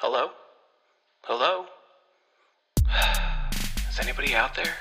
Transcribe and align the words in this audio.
Hello? 0.00 0.30
Hello? 1.22 1.66
Is 3.90 3.98
anybody 3.98 4.32
out 4.32 4.54
there? 4.54 4.72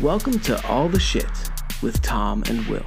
Welcome 0.00 0.40
to 0.40 0.66
All 0.66 0.88
the 0.88 0.98
Shit 0.98 1.26
with 1.82 2.00
Tom 2.00 2.42
and 2.48 2.66
Will. 2.66 2.86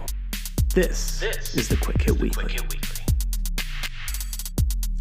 This, 0.73 1.20
This 1.20 1.54
is 1.54 1.68
the 1.68 1.78
Quick 1.78 2.02
Hit 2.02 2.20
Weekly. 2.20 2.46
Quick 2.46 2.52
Hit 2.54 2.73
Weekly. 2.73 3.05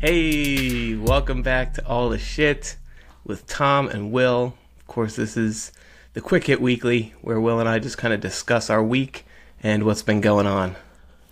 Hey, 0.02 0.96
welcome 0.96 1.40
back 1.40 1.72
to 1.72 1.86
All 1.86 2.10
the 2.10 2.18
Shit 2.18 2.76
with 3.24 3.46
Tom 3.46 3.88
and 3.88 4.12
Will. 4.12 4.52
Of 4.76 4.86
course, 4.86 5.16
this 5.16 5.34
is 5.34 5.72
the 6.12 6.20
Quick 6.20 6.44
Hit 6.44 6.60
Weekly 6.60 7.14
where 7.22 7.40
Will 7.40 7.58
and 7.58 7.66
I 7.70 7.78
just 7.78 7.96
kind 7.96 8.12
of 8.12 8.20
discuss 8.20 8.68
our 8.68 8.82
week 8.82 9.24
and 9.62 9.84
what's 9.84 10.02
been 10.02 10.20
going 10.20 10.46
on. 10.46 10.76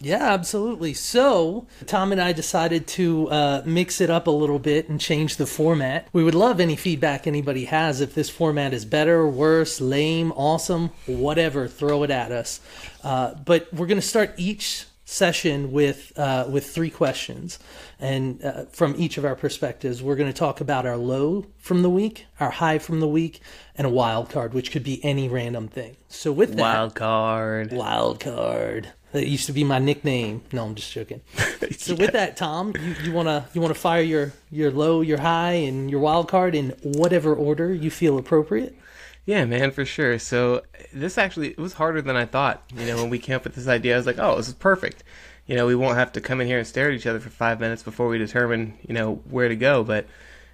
Yeah, 0.00 0.32
absolutely. 0.32 0.92
So, 0.92 1.66
Tom 1.86 2.12
and 2.12 2.20
I 2.20 2.32
decided 2.32 2.86
to 2.88 3.30
uh, 3.30 3.62
mix 3.64 4.00
it 4.00 4.10
up 4.10 4.26
a 4.26 4.30
little 4.30 4.58
bit 4.58 4.88
and 4.88 5.00
change 5.00 5.36
the 5.36 5.46
format. 5.46 6.08
We 6.12 6.22
would 6.22 6.34
love 6.34 6.60
any 6.60 6.76
feedback 6.76 7.26
anybody 7.26 7.64
has. 7.64 8.00
If 8.00 8.14
this 8.14 8.28
format 8.28 8.74
is 8.74 8.84
better, 8.84 9.26
worse, 9.26 9.80
lame, 9.80 10.32
awesome, 10.32 10.90
whatever, 11.06 11.66
throw 11.66 12.02
it 12.02 12.10
at 12.10 12.30
us. 12.30 12.60
Uh, 13.02 13.34
but 13.34 13.72
we're 13.72 13.86
going 13.86 14.00
to 14.00 14.06
start 14.06 14.34
each 14.36 14.84
session 15.06 15.70
with 15.70 16.12
uh, 16.18 16.46
with 16.50 16.66
three 16.68 16.90
questions, 16.90 17.58
and 17.98 18.44
uh, 18.44 18.64
from 18.66 18.94
each 18.98 19.16
of 19.16 19.24
our 19.24 19.36
perspectives, 19.36 20.02
we're 20.02 20.16
going 20.16 20.30
to 20.30 20.38
talk 20.38 20.60
about 20.60 20.84
our 20.84 20.96
low 20.96 21.46
from 21.58 21.82
the 21.82 21.90
week, 21.90 22.26
our 22.40 22.50
high 22.50 22.78
from 22.78 23.00
the 23.00 23.08
week, 23.08 23.40
and 23.76 23.86
a 23.86 23.90
wild 23.90 24.28
card, 24.28 24.52
which 24.52 24.70
could 24.72 24.84
be 24.84 25.02
any 25.04 25.28
random 25.28 25.68
thing. 25.68 25.96
So, 26.08 26.32
with 26.32 26.50
that, 26.56 26.60
Wild 26.60 26.94
card. 26.94 27.72
Wild 27.72 28.20
card. 28.20 28.92
That 29.16 29.26
used 29.26 29.46
to 29.46 29.54
be 29.54 29.64
my 29.64 29.78
nickname. 29.78 30.42
No, 30.52 30.66
I'm 30.66 30.74
just 30.74 30.92
joking. 30.92 31.22
So 31.78 31.94
with 31.94 32.12
that, 32.12 32.36
Tom, 32.36 32.74
you, 32.78 32.94
you 33.04 33.12
wanna 33.12 33.48
you 33.54 33.60
wanna 33.60 33.74
fire 33.74 34.02
your 34.02 34.32
your 34.50 34.70
low, 34.70 35.00
your 35.00 35.18
high, 35.18 35.52
and 35.52 35.90
your 35.90 36.00
wild 36.00 36.28
card 36.28 36.54
in 36.54 36.70
whatever 36.82 37.34
order 37.34 37.72
you 37.72 37.90
feel 37.90 38.18
appropriate. 38.18 38.76
Yeah, 39.24 39.44
man, 39.44 39.70
for 39.70 39.84
sure. 39.84 40.18
So 40.18 40.62
this 40.92 41.16
actually 41.16 41.50
it 41.50 41.58
was 41.58 41.74
harder 41.74 42.02
than 42.02 42.16
I 42.16 42.26
thought. 42.26 42.62
You 42.74 42.86
know, 42.86 42.96
when 42.96 43.08
we 43.08 43.18
came 43.18 43.36
up 43.36 43.44
with 43.44 43.54
this 43.54 43.68
idea, 43.68 43.94
I 43.94 43.96
was 43.96 44.06
like, 44.06 44.18
"Oh, 44.18 44.36
this 44.36 44.48
is 44.48 44.54
perfect." 44.54 45.02
You 45.46 45.56
know, 45.56 45.66
we 45.66 45.74
won't 45.74 45.96
have 45.96 46.12
to 46.12 46.20
come 46.20 46.40
in 46.40 46.46
here 46.46 46.58
and 46.58 46.66
stare 46.66 46.88
at 46.88 46.94
each 46.94 47.06
other 47.06 47.20
for 47.20 47.30
five 47.30 47.58
minutes 47.58 47.82
before 47.82 48.08
we 48.08 48.18
determine, 48.18 48.74
you 48.86 48.94
know, 48.94 49.22
where 49.30 49.48
to 49.48 49.56
go. 49.56 49.82
But 49.82 50.06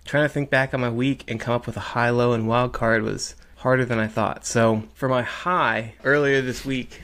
trying 0.05 0.25
to 0.25 0.29
think 0.29 0.51
back 0.51 0.73
on 0.73 0.81
my 0.81 0.91
week 0.91 1.25
and 1.29 1.41
come 1.41 1.55
up 1.55 1.67
with 1.67 1.77
a 1.77 1.81
high, 1.97 2.11
low, 2.11 2.33
and 2.33 2.47
wild 2.47 2.73
card 2.73 3.03
was 3.03 3.35
harder 3.57 3.85
than 3.85 3.99
I 3.99 4.07
thought. 4.07 4.47
So 4.47 4.85
for 4.95 5.09
my 5.09 5.23
high 5.23 5.95
earlier 6.05 6.41
this 6.43 6.65
week, 6.65 7.03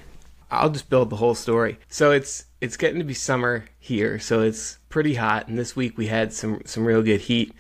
I'll 0.51 0.71
just 0.71 0.89
build 0.89 1.11
the 1.11 1.17
whole 1.17 1.35
story. 1.35 1.79
So 1.89 2.11
it's 2.11 2.47
it's 2.61 2.77
getting 2.77 2.99
to 2.99 3.05
be 3.05 3.15
summer 3.15 3.67
here, 3.79 4.19
so 4.19 4.41
it's 4.41 4.79
pretty 4.89 5.15
hot. 5.15 5.49
And 5.49 5.59
this 5.59 5.77
week 5.77 5.97
we 5.99 6.07
had 6.07 6.33
some 6.33 6.63
some 6.65 6.85
real 6.85 7.03
good 7.03 7.23
heat, 7.23 7.55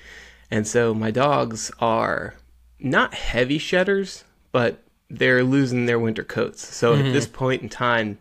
and 0.50 0.66
so 0.66 0.94
my 0.94 1.10
dogs 1.10 1.70
are 1.80 2.34
not 2.78 3.14
heavy 3.14 3.58
shedders, 3.58 4.24
but 4.52 4.82
they're 5.10 5.44
losing 5.44 5.86
their 5.86 5.98
winter 5.98 6.24
coats. 6.24 6.74
So 6.74 6.94
at 6.94 7.00
mm-hmm. 7.00 7.12
this 7.12 7.26
point 7.26 7.62
in 7.62 7.68
time, 7.68 8.18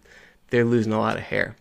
they're 0.49 0.65
losing 0.65 0.93
a 0.93 0.99
lot 0.99 1.17
of 1.17 1.23
hair. 1.23 1.55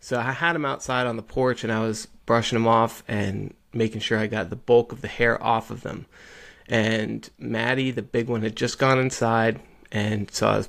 So 0.00 0.18
I 0.18 0.32
had 0.32 0.54
them 0.54 0.64
outside 0.64 1.06
on 1.06 1.16
the 1.16 1.22
porch, 1.22 1.62
and 1.62 1.72
I 1.72 1.80
was 1.80 2.06
brushing 2.26 2.56
them 2.56 2.66
off 2.68 3.02
and 3.06 3.54
making 3.72 4.00
sure 4.00 4.18
I 4.18 4.26
got 4.26 4.50
the 4.50 4.56
bulk 4.56 4.92
of 4.92 5.00
the 5.00 5.08
hair 5.08 5.42
off 5.42 5.70
of 5.70 5.82
them. 5.82 6.06
And 6.68 7.28
Maddie, 7.38 7.90
the 7.90 8.02
big 8.02 8.28
one, 8.28 8.42
had 8.42 8.56
just 8.56 8.78
gone 8.78 8.98
inside, 8.98 9.60
and 9.90 10.30
so 10.30 10.48
I 10.48 10.56
was 10.58 10.68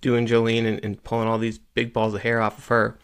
doing 0.00 0.26
Jolene 0.26 0.66
and, 0.66 0.84
and 0.84 1.02
pulling 1.02 1.28
all 1.28 1.38
these 1.38 1.58
big 1.58 1.92
balls 1.92 2.14
of 2.14 2.22
hair 2.22 2.40
off 2.40 2.58
of 2.58 2.66
her. 2.68 2.98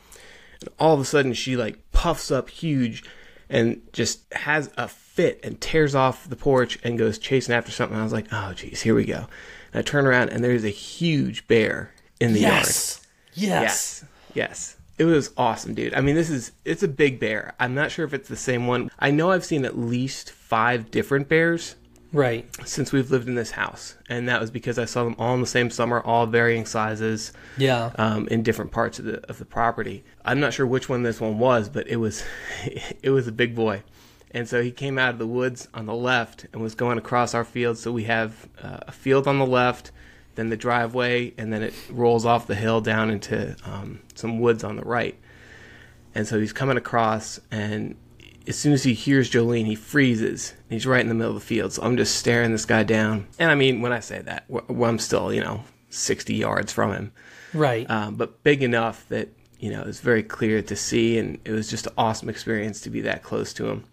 And 0.60 0.68
all 0.78 0.94
of 0.94 1.00
a 1.00 1.04
sudden, 1.04 1.32
she 1.32 1.56
like 1.56 1.90
puffs 1.92 2.30
up 2.30 2.48
huge 2.48 3.04
and 3.48 3.82
just 3.92 4.32
has 4.32 4.70
a 4.76 4.88
fit 4.88 5.40
and 5.44 5.60
tears 5.60 5.94
off 5.94 6.28
the 6.28 6.36
porch 6.36 6.78
and 6.82 6.98
goes 6.98 7.18
chasing 7.18 7.54
after 7.54 7.70
something. 7.70 7.98
I 7.98 8.02
was 8.02 8.12
like, 8.12 8.26
oh, 8.32 8.52
geez, 8.54 8.82
here 8.82 8.94
we 8.94 9.04
go. 9.04 9.26
And 9.72 9.80
I 9.80 9.82
turn 9.82 10.06
around, 10.06 10.30
and 10.30 10.42
there's 10.42 10.64
a 10.64 10.70
huge 10.70 11.46
bear 11.46 11.92
in 12.20 12.32
the 12.32 12.40
yard. 12.40 12.64
Yes. 12.64 13.06
Yes. 13.34 13.62
Yes. 13.62 14.04
Yes. 14.34 14.76
It 14.96 15.04
was 15.04 15.32
awesome, 15.36 15.74
dude. 15.74 15.94
I 15.94 16.00
mean, 16.00 16.14
this 16.14 16.30
is 16.30 16.52
it's 16.64 16.84
a 16.84 16.88
big 16.88 17.18
bear. 17.18 17.54
I'm 17.58 17.74
not 17.74 17.90
sure 17.90 18.04
if 18.04 18.14
it's 18.14 18.28
the 18.28 18.36
same 18.36 18.68
one. 18.68 18.90
I 19.00 19.10
know 19.10 19.32
I've 19.32 19.44
seen 19.44 19.64
at 19.64 19.76
least 19.76 20.30
5 20.30 20.90
different 20.90 21.28
bears 21.28 21.74
Right. 22.14 22.48
since 22.64 22.92
we've 22.92 23.10
lived 23.10 23.28
in 23.28 23.34
this 23.34 23.50
house, 23.50 23.96
and 24.08 24.28
that 24.28 24.40
was 24.40 24.50
because 24.50 24.78
I 24.78 24.84
saw 24.86 25.04
them 25.04 25.16
all 25.18 25.34
in 25.34 25.40
the 25.40 25.46
same 25.46 25.68
summer, 25.68 26.00
all 26.00 26.26
varying 26.26 26.64
sizes, 26.64 27.32
Yeah. 27.58 27.90
um, 27.96 28.28
in 28.28 28.42
different 28.42 28.70
parts 28.70 28.98
of 29.00 29.04
the 29.04 29.28
of 29.28 29.38
the 29.38 29.44
property. 29.44 30.04
I'm 30.24 30.38
not 30.40 30.52
sure 30.54 30.66
which 30.66 30.88
one 30.88 31.02
this 31.02 31.20
one 31.20 31.38
was, 31.38 31.68
but 31.68 31.86
it 31.88 31.96
was 31.96 32.22
it 33.02 33.10
was 33.10 33.26
a 33.26 33.32
big 33.32 33.54
boy, 33.56 33.82
and 34.30 34.48
so 34.48 34.62
he 34.62 34.70
came 34.70 34.96
out 34.98 35.10
of 35.10 35.18
the 35.18 35.26
woods 35.26 35.68
on 35.74 35.86
the 35.86 35.94
left 35.94 36.46
and 36.52 36.62
was 36.62 36.74
going 36.74 36.98
across 36.98 37.34
our 37.34 37.44
field. 37.44 37.78
So 37.78 37.90
we 37.92 38.04
have 38.04 38.48
uh, 38.62 38.78
a 38.86 38.92
field 38.92 39.26
on 39.26 39.38
the 39.40 39.46
left, 39.46 39.90
then 40.36 40.48
the 40.50 40.56
driveway, 40.56 41.34
and 41.36 41.52
then 41.52 41.62
it 41.64 41.74
rolls 41.90 42.24
off 42.24 42.46
the 42.46 42.54
hill 42.54 42.80
down 42.80 43.10
into 43.10 43.56
um, 43.64 44.00
some 44.14 44.38
woods 44.38 44.62
on 44.64 44.76
the 44.76 44.84
right. 44.84 45.16
And 46.16 46.28
so 46.28 46.38
he's 46.38 46.52
coming 46.52 46.76
across, 46.76 47.40
and 47.50 47.96
as 48.46 48.56
soon 48.56 48.72
as 48.72 48.82
he 48.84 48.94
hears 48.94 49.30
Jolene, 49.30 49.66
he 49.66 49.74
freezes. 49.74 50.54
He's 50.68 50.86
right 50.86 51.00
in 51.00 51.08
the 51.08 51.14
middle 51.14 51.34
of 51.34 51.40
the 51.40 51.46
field. 51.46 51.72
So 51.72 51.82
I'm 51.82 51.96
just 51.96 52.16
staring 52.16 52.52
this 52.52 52.64
guy 52.66 52.82
down. 52.82 53.26
And 53.38 53.50
I 53.50 53.54
mean, 53.54 53.80
when 53.80 53.92
I 53.92 54.00
say 54.00 54.20
that, 54.22 54.44
I'm 54.68 54.98
still, 54.98 55.32
you 55.32 55.40
know, 55.40 55.64
60 55.90 56.34
yards 56.34 56.72
from 56.72 56.92
him, 56.92 57.12
Right. 57.52 57.88
um, 57.88 58.16
but 58.16 58.42
big 58.42 58.62
enough 58.62 59.08
that, 59.08 59.28
you 59.58 59.70
know, 59.70 59.80
it 59.80 59.86
was 59.86 60.00
very 60.00 60.22
clear 60.22 60.60
to 60.62 60.76
see. 60.76 61.18
And 61.18 61.38
it 61.44 61.52
was 61.52 61.70
just 61.70 61.86
an 61.86 61.92
awesome 61.96 62.28
experience 62.28 62.80
to 62.82 62.90
be 62.90 63.00
that 63.02 63.22
close 63.22 63.52
to 63.54 63.68
him. 63.68 63.84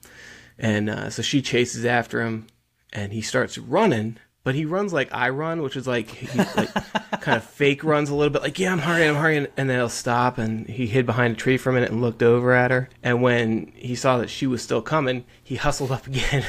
And 0.58 0.90
uh, 0.90 1.10
so 1.10 1.22
she 1.22 1.42
chases 1.42 1.86
after 1.86 2.22
him, 2.22 2.48
and 2.94 3.14
he 3.14 3.22
starts 3.22 3.58
running. 3.58 4.18
But 4.44 4.56
he 4.56 4.66
runs 4.66 4.92
like 4.92 5.14
I 5.14 5.30
run, 5.30 5.62
which 5.62 5.76
is 5.76 5.86
like 5.86 6.10
he 6.10 6.38
like 6.38 6.74
kind 7.22 7.38
of 7.38 7.44
fake 7.50 7.84
runs 7.84 8.10
a 8.10 8.16
little 8.16 8.32
bit, 8.32 8.42
like 8.42 8.58
yeah, 8.58 8.72
I'm 8.72 8.80
hurrying, 8.80 9.10
I'm 9.10 9.16
hurrying, 9.16 9.48
and 9.56 9.70
then 9.70 9.78
he'll 9.78 9.88
stop. 9.88 10.40
And 10.40 10.68
he 10.68 10.88
hid 10.88 11.06
behind 11.06 11.36
a 11.36 11.38
tree 11.38 11.58
for 11.58 11.70
a 11.70 11.74
minute 11.74 11.92
and 11.92 12.02
looked 12.02 12.24
over 12.24 12.52
at 12.54 12.72
her. 12.72 12.90
And 13.04 13.22
when 13.22 13.72
he 13.76 13.94
saw 13.94 14.18
that 14.18 14.32
she 14.32 14.48
was 14.48 14.64
still 14.64 14.82
coming, 14.82 15.26
he 15.44 15.58
hustled 15.58 15.92
up 15.92 16.08
again 16.08 16.44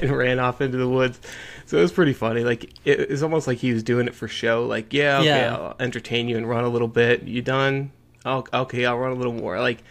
and 0.00 0.10
ran 0.10 0.38
off 0.38 0.60
into 0.60 0.76
the 0.76 0.88
woods. 0.88 1.20
So 1.64 1.78
it 1.78 1.82
was 1.82 1.92
pretty 1.92 2.12
funny. 2.12 2.44
Like 2.44 2.70
it, 2.84 3.08
was 3.08 3.22
almost 3.22 3.46
like 3.46 3.58
he 3.58 3.72
was 3.72 3.82
doing 3.82 4.08
it 4.08 4.14
for 4.14 4.28
show. 4.28 4.66
Like 4.66 4.92
yeah, 4.92 5.18
okay, 5.18 5.26
Yeah. 5.26 5.56
I'll 5.56 5.76
entertain 5.80 6.28
you 6.28 6.36
and 6.36 6.46
run 6.46 6.64
a 6.64 6.68
little 6.68 6.88
bit. 6.88 7.22
You 7.22 7.40
done? 7.40 7.92
Oh, 8.26 8.44
okay, 8.52 8.84
I'll 8.84 8.98
run 8.98 9.12
a 9.12 9.16
little 9.16 9.32
more. 9.32 9.58
Like 9.58 9.82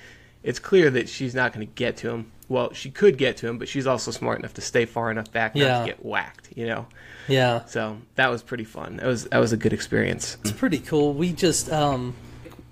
it's 0.44 0.60
clear 0.60 0.92
that 0.92 1.10
she's 1.10 1.34
not 1.34 1.54
going 1.54 1.66
to 1.68 1.74
get 1.74 1.98
to 1.98 2.12
him. 2.12 2.32
Well, 2.52 2.74
she 2.74 2.92
could 2.92 3.18
get 3.18 3.38
to 3.38 3.48
him, 3.48 3.58
but 3.58 3.70
she's 3.70 3.88
also 3.88 4.12
smart 4.12 4.40
enough 4.40 4.54
to 4.56 4.62
stay 4.62 4.86
far 4.86 5.10
enough 5.10 5.32
back 5.32 5.56
not 5.56 5.62
Yeah. 5.64 5.80
to 5.80 5.86
get 5.86 6.06
whacked. 6.06 6.50
You 6.56 6.66
know. 6.68 6.86
yeah. 7.30 7.64
So 7.66 7.98
that 8.16 8.30
was 8.30 8.44
pretty 8.44 8.66
fun. 8.66 8.98
That 8.98 9.06
was 9.08 9.24
that 9.26 9.38
was 9.40 9.54
a 9.54 9.58
good 9.58 9.72
experience. 9.74 10.36
It's 10.42 10.52
pretty 10.52 10.80
cool. 10.80 11.14
We 11.14 11.32
just 11.32 11.72
um 11.72 12.14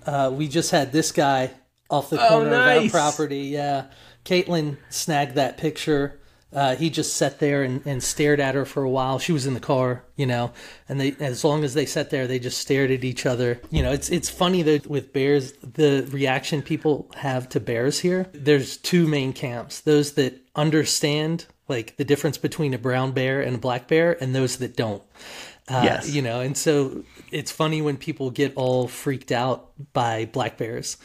uh 0.06 0.30
we 0.34 0.48
just 0.48 0.70
had 0.70 0.92
this 0.92 1.12
guy 1.12 1.50
off 1.88 2.10
the 2.10 2.22
Oh, 2.24 2.28
corner 2.28 2.54
of 2.54 2.84
our 2.84 2.88
property. 2.90 3.38
Yeah. 3.48 3.86
Caitlin 4.24 4.76
snagged 4.90 5.34
that 5.36 5.56
picture. 5.56 6.19
Uh, 6.52 6.74
he 6.74 6.90
just 6.90 7.14
sat 7.14 7.38
there 7.38 7.62
and, 7.62 7.84
and 7.86 8.02
stared 8.02 8.40
at 8.40 8.56
her 8.56 8.64
for 8.64 8.82
a 8.82 8.90
while. 8.90 9.18
She 9.20 9.32
was 9.32 9.46
in 9.46 9.54
the 9.54 9.60
car, 9.60 10.04
you 10.16 10.26
know, 10.26 10.52
and 10.88 11.00
they 11.00 11.14
as 11.20 11.44
long 11.44 11.62
as 11.62 11.74
they 11.74 11.86
sat 11.86 12.10
there, 12.10 12.26
they 12.26 12.40
just 12.40 12.58
stared 12.58 12.90
at 12.90 13.04
each 13.04 13.24
other. 13.24 13.60
You 13.70 13.82
know, 13.82 13.92
it's 13.92 14.08
it's 14.10 14.28
funny 14.28 14.62
that 14.62 14.86
with 14.88 15.12
bears, 15.12 15.52
the 15.62 16.08
reaction 16.10 16.62
people 16.62 17.08
have 17.16 17.48
to 17.50 17.60
bears 17.60 18.00
here. 18.00 18.26
There's 18.32 18.76
two 18.76 19.06
main 19.06 19.32
camps: 19.32 19.80
those 19.80 20.14
that 20.14 20.40
understand 20.56 21.46
like 21.68 21.96
the 21.96 22.04
difference 22.04 22.36
between 22.36 22.74
a 22.74 22.78
brown 22.78 23.12
bear 23.12 23.40
and 23.40 23.54
a 23.54 23.58
black 23.58 23.86
bear, 23.86 24.20
and 24.20 24.34
those 24.34 24.56
that 24.58 24.76
don't. 24.76 25.02
Uh, 25.68 25.82
Yes. 25.84 26.10
You 26.12 26.22
know, 26.22 26.40
and 26.40 26.56
so 26.56 27.04
it's 27.30 27.52
funny 27.52 27.80
when 27.80 27.96
people 27.96 28.30
get 28.30 28.56
all 28.56 28.88
freaked 28.88 29.30
out 29.30 29.70
by 29.92 30.24
black 30.24 30.56
bears. 30.56 30.96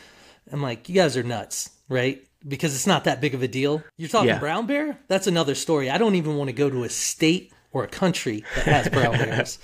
I'm 0.51 0.63
like, 0.63 0.89
you 0.89 0.95
guys 0.95 1.15
are 1.17 1.23
nuts, 1.23 1.69
right? 1.87 2.23
Because 2.47 2.75
it's 2.75 2.87
not 2.87 3.05
that 3.05 3.21
big 3.21 3.33
of 3.33 3.41
a 3.41 3.47
deal. 3.47 3.83
You're 3.97 4.09
talking 4.09 4.27
Yeah. 4.29 4.39
brown 4.39 4.67
bear? 4.67 4.97
That's 5.07 5.27
another 5.27 5.55
story. 5.55 5.89
I 5.89 5.97
don't 5.97 6.15
even 6.15 6.35
want 6.37 6.49
to 6.49 6.53
go 6.53 6.69
to 6.69 6.83
a 6.83 6.89
state 6.89 7.51
or 7.71 7.83
a 7.83 7.87
country 7.87 8.43
that 8.55 8.65
has 8.65 8.89
brown 8.89 9.13
bears. 9.17 9.57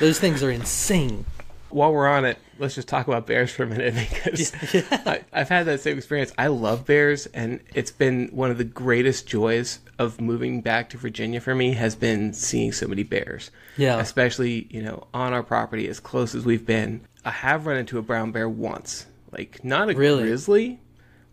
Those 0.00 0.18
things 0.18 0.42
are 0.42 0.50
insane. 0.50 1.24
While 1.68 1.92
we're 1.92 2.08
on 2.08 2.24
it, 2.24 2.38
let's 2.58 2.74
just 2.76 2.88
talk 2.88 3.06
about 3.08 3.26
bears 3.26 3.50
for 3.50 3.64
a 3.64 3.66
minute 3.66 3.94
because 4.22 4.52
I, 4.90 5.24
I've 5.32 5.48
had 5.48 5.66
that 5.66 5.80
same 5.80 5.98
experience. 5.98 6.32
I 6.38 6.46
love 6.46 6.86
bears, 6.86 7.26
and 7.26 7.60
it's 7.74 7.90
been 7.90 8.28
one 8.28 8.50
of 8.50 8.58
the 8.58 8.64
greatest 8.64 9.26
joys 9.26 9.80
of 9.98 10.20
moving 10.20 10.60
back 10.62 10.88
to 10.90 10.96
Virginia 10.96 11.40
for 11.40 11.54
me 11.54 11.72
has 11.72 11.94
been 11.96 12.32
seeing 12.32 12.72
so 12.72 12.86
many 12.86 13.02
bears. 13.02 13.50
Yeah. 13.76 13.98
especially 14.00 14.66
you 14.70 14.80
know 14.82 15.06
on 15.12 15.32
our 15.34 15.42
property 15.42 15.86
as 15.88 16.00
close 16.00 16.34
as 16.34 16.44
we've 16.44 16.64
been. 16.64 17.02
I 17.24 17.30
have 17.30 17.66
run 17.66 17.76
into 17.76 17.98
a 17.98 18.02
brown 18.02 18.30
bear 18.32 18.48
once, 18.48 19.06
like 19.32 19.62
not 19.64 19.90
a 19.90 19.94
Really? 19.94 20.22
grizzly, 20.22 20.78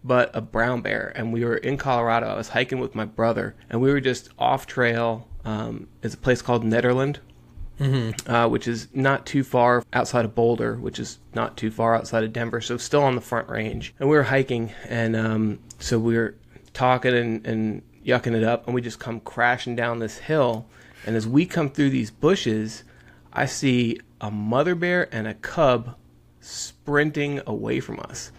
but 0.03 0.31
a 0.35 0.41
brown 0.41 0.81
bear. 0.81 1.11
And 1.15 1.31
we 1.31 1.45
were 1.45 1.57
in 1.57 1.77
Colorado. 1.77 2.27
I 2.27 2.35
was 2.35 2.49
hiking 2.49 2.79
with 2.79 2.95
my 2.95 3.05
brother, 3.05 3.55
and 3.69 3.81
we 3.81 3.91
were 3.91 4.01
just 4.01 4.29
off 4.37 4.67
trail. 4.67 5.27
Um, 5.45 5.87
it's 6.01 6.13
a 6.13 6.17
place 6.17 6.41
called 6.41 6.63
Nederland, 6.63 7.17
uh, 8.27 8.47
which 8.49 8.67
is 8.67 8.87
not 8.93 9.25
too 9.25 9.43
far 9.43 9.83
outside 9.93 10.25
of 10.25 10.35
Boulder, 10.35 10.75
which 10.75 10.99
is 10.99 11.19
not 11.33 11.57
too 11.57 11.71
far 11.71 11.95
outside 11.95 12.23
of 12.23 12.31
Denver, 12.33 12.61
so 12.61 12.77
still 12.77 13.03
on 13.03 13.15
the 13.15 13.21
front 13.21 13.49
range. 13.49 13.93
And 13.99 14.09
we 14.09 14.15
were 14.15 14.23
hiking, 14.23 14.71
and 14.87 15.15
um, 15.15 15.59
so 15.79 15.99
we 15.99 16.15
were 16.15 16.35
talking 16.73 17.13
and, 17.13 17.45
and 17.45 17.81
yucking 18.05 18.35
it 18.35 18.43
up, 18.43 18.65
and 18.65 18.75
we 18.75 18.81
just 18.81 18.99
come 18.99 19.19
crashing 19.19 19.75
down 19.75 19.99
this 19.99 20.17
hill. 20.17 20.65
And 21.05 21.15
as 21.15 21.27
we 21.27 21.45
come 21.45 21.69
through 21.69 21.89
these 21.89 22.11
bushes, 22.11 22.83
I 23.33 23.45
see 23.45 23.99
a 24.21 24.31
mother 24.31 24.75
bear 24.75 25.13
and 25.13 25.27
a 25.27 25.33
cub 25.33 25.95
sprinting 26.39 27.41
away 27.45 27.79
from 27.79 27.99
us. 27.99 28.31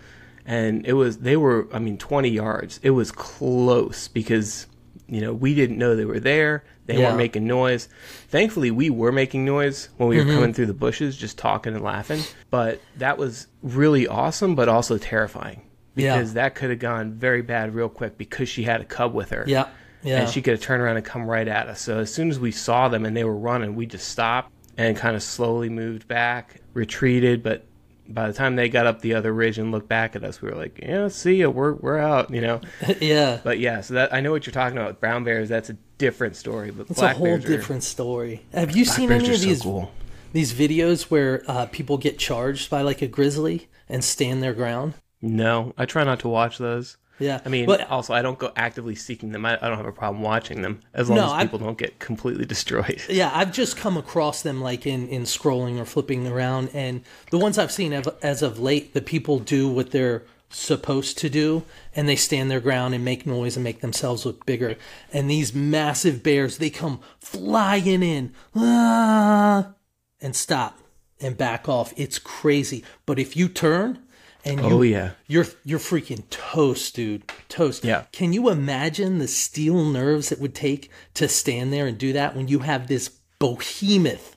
And 0.47 0.87
it 0.87 0.93
was, 0.93 1.19
they 1.19 1.37
were, 1.37 1.69
I 1.73 1.79
mean, 1.79 1.97
20 1.99 2.29
yards. 2.29 2.79
It 2.83 2.91
was 2.91 3.11
close 3.11 4.09
because, 4.09 4.67
you 5.09 5.21
know, 5.21 5.33
we 5.33 5.55
didn't 5.55 5.79
know 5.79 5.97
they 5.97 6.05
were 6.05 6.21
there. 6.21 6.65
They 6.87 6.99
Yeah. 6.99 7.07
weren't 7.07 7.17
making 7.17 7.47
noise. 7.47 7.89
Thankfully, 8.29 8.71
we 8.71 8.91
were 8.91 9.13
making 9.13 9.45
noise 9.47 9.89
when 9.97 10.09
we 10.09 10.17
were 10.19 10.25
mm-hmm. 10.25 10.35
coming 10.35 10.53
through 10.53 10.67
the 10.67 10.75
bushes, 10.75 11.17
just 11.17 11.39
talking 11.39 11.75
and 11.75 11.83
laughing. 11.83 12.21
But 12.51 12.81
that 12.99 13.17
was 13.17 13.47
really 13.63 14.07
awesome, 14.07 14.55
but 14.55 14.69
also 14.69 14.99
terrifying 14.99 15.63
Yeah. 15.97 16.17
because 16.17 16.35
that 16.35 16.55
could 16.55 16.69
have 16.71 16.79
gone 16.79 17.15
very 17.15 17.41
bad 17.41 17.75
real 17.75 17.89
quick 17.89 18.19
because 18.19 18.49
she 18.51 18.65
had 18.65 18.83
a 18.83 18.85
cub 18.85 19.15
with 19.15 19.31
her. 19.31 19.45
Yeah. 19.47 19.69
Yeah. 20.03 20.21
And 20.21 20.29
she 20.29 20.43
could 20.43 20.53
have 20.53 20.61
turned 20.61 20.83
around 20.83 20.97
and 20.99 21.07
come 21.07 21.25
right 21.25 21.49
at 21.49 21.69
us. 21.69 21.81
So 21.81 22.01
as 22.01 22.13
soon 22.13 22.29
as 22.29 22.39
we 22.39 22.51
saw 22.51 22.89
them 22.89 23.07
and 23.07 23.17
they 23.17 23.25
were 23.25 23.37
running, 23.37 23.75
we 23.75 23.87
just 23.87 24.09
stopped 24.09 24.53
and 24.77 24.95
kind 24.95 25.17
of 25.17 25.23
slowly 25.23 25.71
moved 25.71 26.07
back, 26.07 26.61
retreated. 26.75 27.43
But 27.43 27.65
by 28.09 28.27
the 28.27 28.33
time 28.35 28.57
they 28.57 28.69
got 28.69 28.87
up 28.87 29.01
the 29.01 29.15
other 29.15 29.33
ridge 29.33 29.59
and 29.59 29.71
looked 29.73 29.89
back 29.89 30.15
at 30.17 30.25
us, 30.25 30.43
we 30.43 30.49
were 30.51 30.57
like, 30.57 30.79
"Yeah, 30.83 31.09
see 31.09 31.37
ya, 31.37 31.49
we're 31.49 31.73
we're 31.75 31.99
out," 31.99 32.31
you 32.33 32.41
know. 32.41 32.61
yeah. 33.01 33.41
But 33.43 33.59
yeah, 33.59 33.81
so 33.81 33.95
that 33.95 34.13
I 34.13 34.21
know 34.21 34.31
what 34.31 34.47
you're 34.47 34.53
talking 34.53 34.77
about. 34.79 35.01
Brown 35.01 35.25
bears, 35.25 35.49
that's 35.49 35.71
a 35.71 35.77
different 35.99 36.37
story. 36.37 36.71
But 36.71 36.91
It's 36.91 36.99
black 37.01 37.17
a 37.17 37.19
whole 37.19 37.27
bears 37.27 37.45
are- 37.45 37.49
different 37.49 37.83
story. 37.83 38.45
Have 38.53 38.77
you 38.77 38.85
seen 38.85 39.11
any 39.11 39.29
are 39.29 39.33
of 39.33 39.39
so 39.39 39.47
these 39.47 39.63
cool. 39.63 39.91
these 40.33 40.53
videos 40.53 41.05
where 41.05 41.43
uh, 41.49 41.67
people 41.67 41.97
get 41.99 42.19
charged 42.19 42.69
by 42.71 42.83
like 42.83 43.01
a 43.03 43.07
grizzly 43.09 43.69
and 43.89 44.05
stand 44.05 44.43
their 44.43 44.55
ground? 44.55 44.95
No, 45.23 45.73
I 45.79 45.87
try 45.87 46.05
not 46.05 46.21
to 46.21 46.29
watch 46.29 46.59
those. 46.59 46.99
Yeah. 47.19 47.41
I 47.45 47.49
mean, 47.49 47.67
but 47.67 47.89
also 47.91 48.13
I 48.13 48.23
don't 48.23 48.39
go 48.39 48.51
actively 48.57 48.95
seeking 48.97 49.31
them. 49.33 49.47
I, 49.47 49.57
I 49.63 49.69
don't 49.69 49.77
have 49.77 49.87
a 49.87 49.93
problem 49.93 50.23
watching 50.23 50.63
them 50.63 50.81
as 50.95 51.09
long 51.09 51.19
No, 51.19 51.35
as 51.35 51.43
people 51.45 51.59
don't 51.61 51.79
get 51.79 51.99
completely 52.01 52.45
destroyed. 52.55 53.03
yeah, 53.09 53.31
I've 53.33 53.53
just 53.53 53.77
come 53.77 53.97
across 53.97 54.43
them 54.43 54.61
like 54.61 54.87
in, 54.87 55.07
in 55.09 55.23
scrolling 55.23 55.79
or 55.79 55.85
flipping 55.85 56.27
around, 56.27 56.71
and 56.75 57.03
the 57.31 57.39
ones 57.39 57.57
I've 57.59 57.71
seen 57.73 57.95
av- 57.95 58.17
as 58.23 58.43
of 58.43 58.59
late, 58.59 58.95
the 58.95 59.01
people 59.03 59.39
do 59.39 59.69
what 59.69 59.93
they're 59.93 60.25
supposed 60.51 61.19
to 61.19 61.29
do, 61.29 61.65
and 61.97 62.09
they 62.09 62.15
stand 62.17 62.51
their 62.51 62.61
ground 62.61 62.95
and 62.95 63.05
make 63.05 63.27
noise 63.27 63.57
and 63.57 63.65
make 63.65 63.81
themselves 63.81 64.25
look 64.25 64.45
bigger. 64.47 64.77
And 65.13 65.29
these 65.31 65.53
massive 65.55 66.23
bears, 66.23 66.59
they 66.59 66.71
come 66.71 67.01
flying 67.21 68.03
in, 68.03 68.33
ah, 68.57 69.73
and 70.21 70.35
stop 70.37 70.79
and 71.21 71.37
back 71.37 71.69
off. 71.69 71.93
It's 71.97 72.19
crazy. 72.19 72.85
But 73.07 73.19
if 73.19 73.37
you 73.37 73.49
turn 73.49 73.99
and 74.45 74.61
you 74.61 74.67
Oh 74.67 74.83
yeah. 74.83 75.11
you're 75.27 75.47
you're 75.65 75.79
freaking 75.79 76.29
toast, 76.31 76.95
dude. 76.95 77.31
Toast. 77.49 77.85
Yeah. 77.85 78.05
Can 78.13 78.33
you 78.33 78.49
imagine 78.51 79.19
the 79.19 79.29
steel 79.29 79.85
nerves 79.85 80.31
it 80.33 80.41
would 80.41 80.55
take 80.55 80.91
to 81.15 81.29
stand 81.29 81.73
there 81.73 81.87
and 81.87 81.97
do 81.99 82.13
that 82.13 82.37
when 82.37 82.49
you 82.49 82.61
have 82.61 82.87
this 82.87 83.09
behemoth 83.39 84.37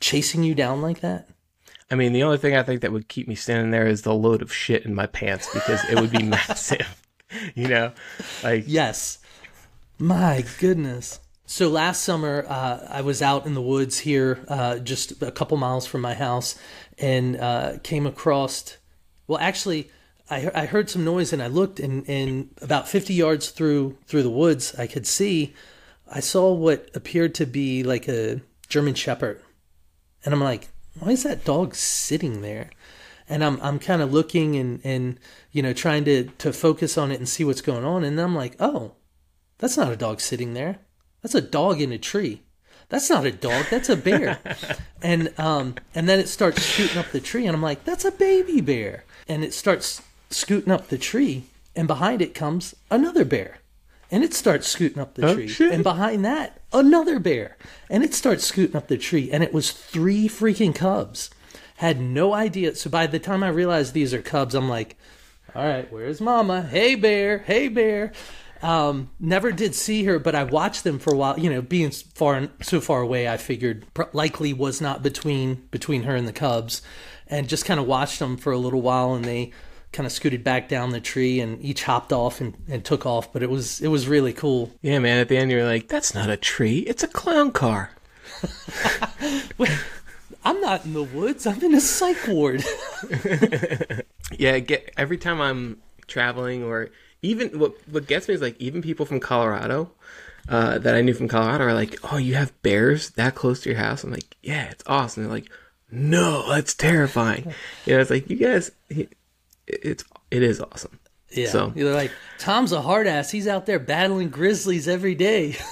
chasing 0.00 0.42
you 0.42 0.54
down 0.54 0.82
like 0.82 1.00
that? 1.00 1.28
I 1.90 1.94
mean, 1.94 2.12
the 2.12 2.24
only 2.24 2.38
thing 2.38 2.56
I 2.56 2.62
think 2.64 2.80
that 2.80 2.90
would 2.92 3.08
keep 3.08 3.28
me 3.28 3.36
standing 3.36 3.70
there 3.70 3.86
is 3.86 4.02
the 4.02 4.14
load 4.14 4.42
of 4.42 4.52
shit 4.52 4.84
in 4.84 4.94
my 4.94 5.06
pants 5.06 5.48
because 5.54 5.84
it 5.88 6.00
would 6.00 6.10
be 6.10 6.22
massive. 6.36 7.02
You 7.56 7.66
know, 7.66 7.92
like 8.44 8.64
Yes. 8.68 9.18
My 9.98 10.44
goodness. 10.60 11.18
So 11.44 11.68
last 11.68 12.04
summer, 12.04 12.44
uh, 12.48 12.86
I 12.88 13.00
was 13.02 13.20
out 13.20 13.46
in 13.46 13.54
the 13.54 13.60
woods 13.62 13.98
here, 13.98 14.44
uh, 14.48 14.78
just 14.78 15.20
a 15.22 15.32
couple 15.32 15.56
miles 15.56 15.86
from 15.86 16.02
my 16.02 16.14
house, 16.14 16.56
and 16.98 17.36
uh, 17.36 17.78
came 17.82 18.06
across. 18.06 18.76
Well, 19.26 19.38
actually, 19.38 19.90
I, 20.30 20.50
I 20.54 20.66
heard 20.66 20.90
some 20.90 21.04
noise, 21.04 21.32
and 21.32 21.42
I 21.42 21.46
looked, 21.46 21.80
and, 21.80 22.08
and 22.08 22.50
about 22.60 22.88
fifty 22.88 23.14
yards 23.14 23.50
through 23.50 23.96
through 24.06 24.22
the 24.22 24.30
woods, 24.30 24.74
I 24.78 24.86
could 24.86 25.06
see. 25.06 25.54
I 26.08 26.20
saw 26.20 26.52
what 26.52 26.90
appeared 26.94 27.34
to 27.36 27.46
be 27.46 27.82
like 27.82 28.08
a 28.08 28.40
German 28.68 28.94
Shepherd, 28.94 29.40
and 30.24 30.32
I'm 30.32 30.40
like, 30.40 30.68
why 30.98 31.10
is 31.10 31.22
that 31.24 31.44
dog 31.44 31.74
sitting 31.74 32.42
there? 32.42 32.70
And 33.28 33.44
I'm 33.44 33.60
I'm 33.60 33.78
kind 33.78 34.02
of 34.02 34.12
looking 34.12 34.56
and 34.56 34.80
and 34.84 35.18
you 35.52 35.62
know 35.62 35.72
trying 35.72 36.04
to 36.04 36.24
to 36.38 36.52
focus 36.52 36.96
on 36.96 37.10
it 37.10 37.18
and 37.18 37.28
see 37.28 37.44
what's 37.44 37.60
going 37.60 37.84
on, 37.84 38.04
and 38.04 38.20
I'm 38.20 38.34
like, 38.34 38.56
oh, 38.60 38.92
that's 39.58 39.76
not 39.76 39.92
a 39.92 39.96
dog 39.96 40.20
sitting 40.20 40.54
there. 40.54 40.78
That's 41.22 41.34
a 41.34 41.40
dog 41.40 41.80
in 41.80 41.92
a 41.92 41.98
tree. 41.98 42.42
That's 42.88 43.10
not 43.10 43.24
a 43.26 43.32
dog. 43.32 43.66
That's 43.70 43.88
a 43.88 43.96
bear. 43.96 44.38
and 45.02 45.32
um 45.38 45.74
and 45.94 46.08
then 46.08 46.18
it 46.20 46.28
starts 46.28 46.62
shooting 46.62 46.98
up 46.98 47.10
the 47.12 47.20
tree, 47.20 47.46
and 47.46 47.54
I'm 47.56 47.62
like, 47.62 47.84
that's 47.84 48.04
a 48.04 48.12
baby 48.12 48.60
bear. 48.60 49.04
And 49.28 49.42
it 49.44 49.52
starts 49.54 50.02
scooting 50.30 50.72
up 50.72 50.88
the 50.88 50.98
tree, 50.98 51.44
and 51.74 51.86
behind 51.88 52.22
it 52.22 52.34
comes 52.34 52.74
another 52.90 53.24
bear. 53.24 53.58
And 54.08 54.22
it 54.22 54.32
starts 54.34 54.68
scooting 54.68 55.00
up 55.00 55.14
the 55.14 55.26
Oh, 55.26 55.34
tree. 55.34 55.48
shit. 55.48 55.72
And 55.72 55.82
behind 55.82 56.24
that, 56.24 56.60
another 56.72 57.18
bear. 57.18 57.56
And 57.90 58.04
it 58.04 58.14
starts 58.14 58.44
scooting 58.44 58.76
up 58.76 58.86
the 58.86 58.96
tree. 58.98 59.32
And 59.32 59.42
it 59.42 59.52
was 59.52 59.72
three 59.72 60.28
freaking 60.28 60.72
cubs. 60.72 61.28
Had 61.78 62.00
no 62.00 62.32
idea. 62.32 62.76
So 62.76 62.88
by 62.88 63.08
the 63.08 63.18
time 63.18 63.42
I 63.42 63.48
realized 63.48 63.94
these 63.94 64.14
are 64.14 64.22
cubs, 64.22 64.54
I'm 64.54 64.68
like, 64.68 64.96
all 65.56 65.66
right, 65.66 65.90
where's 65.92 66.20
mama? 66.20 66.62
Hey, 66.62 66.94
bear. 66.94 67.38
Hey, 67.38 67.66
bear. 67.66 68.12
Um, 68.62 69.10
never 69.20 69.52
did 69.52 69.74
see 69.74 70.04
her, 70.04 70.18
but 70.18 70.34
I 70.34 70.44
watched 70.44 70.84
them 70.84 70.98
for 70.98 71.12
a 71.12 71.16
while. 71.16 71.38
You 71.38 71.50
know, 71.50 71.62
being 71.62 71.90
far 71.90 72.48
so 72.62 72.80
far 72.80 73.00
away, 73.00 73.28
I 73.28 73.36
figured 73.36 73.86
likely 74.12 74.52
was 74.52 74.80
not 74.80 75.02
between 75.02 75.66
between 75.70 76.04
her 76.04 76.14
and 76.16 76.26
the 76.26 76.32
cubs, 76.32 76.82
and 77.26 77.48
just 77.48 77.64
kind 77.64 77.80
of 77.80 77.86
watched 77.86 78.18
them 78.18 78.36
for 78.36 78.52
a 78.52 78.58
little 78.58 78.80
while, 78.82 79.14
and 79.14 79.24
they 79.24 79.52
kind 79.92 80.06
of 80.06 80.12
scooted 80.12 80.44
back 80.44 80.68
down 80.68 80.90
the 80.90 81.00
tree 81.00 81.40
and 81.40 81.64
each 81.64 81.84
hopped 81.84 82.12
off 82.12 82.40
and, 82.40 82.54
and 82.68 82.84
took 82.84 83.06
off. 83.06 83.32
But 83.32 83.42
it 83.42 83.50
was 83.50 83.80
it 83.80 83.88
was 83.88 84.08
really 84.08 84.32
cool. 84.32 84.72
yeah, 84.82 84.98
man. 84.98 85.18
At 85.18 85.28
the 85.28 85.36
end, 85.36 85.50
you're 85.50 85.64
like, 85.64 85.88
that's 85.88 86.14
not 86.14 86.28
a 86.30 86.36
tree. 86.36 86.80
It's 86.80 87.02
a 87.02 87.08
clown 87.08 87.52
car. 87.52 87.90
I'm 90.44 90.60
not 90.60 90.84
in 90.84 90.92
the 90.92 91.02
woods. 91.02 91.46
I'm 91.46 91.60
in 91.62 91.74
a 91.74 91.80
psych 91.80 92.28
ward. 92.28 92.64
Yeah, 94.38 94.58
get 94.58 94.92
every 94.96 95.18
time 95.18 95.40
I'm 95.40 95.78
traveling 96.06 96.64
or 96.64 96.90
even 97.22 97.58
what 97.58 97.74
what 97.90 98.06
gets 98.06 98.28
me 98.28 98.34
is 98.34 98.40
like 98.40 98.60
even 98.60 98.82
people 98.82 99.06
from 99.06 99.20
Colorado 99.20 99.90
uh, 100.48 100.78
that 100.78 100.94
I 100.94 101.00
knew 101.00 101.14
from 101.14 101.28
Colorado 101.28 101.64
are 101.64 101.74
like, 101.74 101.96
"Oh, 102.12 102.16
you 102.18 102.34
have 102.34 102.52
bears 102.62 103.10
that 103.10 103.34
close 103.34 103.60
to 103.62 103.70
your 103.70 103.78
house?" 103.78 104.04
I'm 104.04 104.10
like, 104.12 104.36
"Yeah, 104.42 104.64
it's 104.70 104.84
awesome." 104.86 105.24
They're 105.24 105.32
like, 105.32 105.50
"No, 105.90 106.48
that's 106.48 106.74
terrifying." 106.74 107.52
You 107.86 107.94
know, 107.94 108.00
it's 108.00 108.10
like 108.10 108.28
you 108.30 108.36
guys, 108.36 108.70
it- 108.88 109.12
it's 109.66 110.04
it 110.30 110.42
is 110.42 110.60
awesome. 110.60 110.98
Yeah, 111.30 111.48
So- 111.48 111.72
you're 111.74 111.92
like 111.94 112.12
Tom's 112.38 112.70
a 112.72 112.80
hard 112.82 113.06
ass. 113.08 113.30
He's 113.30 113.48
out 113.48 113.66
there 113.66 113.78
battling 113.80 114.28
grizzlies 114.30 114.86
every 114.88 115.14
day. 115.14 115.56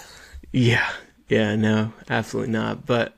Yeah, 0.56 0.88
yeah, 1.28 1.56
no, 1.56 1.92
absolutely 2.08 2.52
not. 2.52 2.86
But 2.86 3.16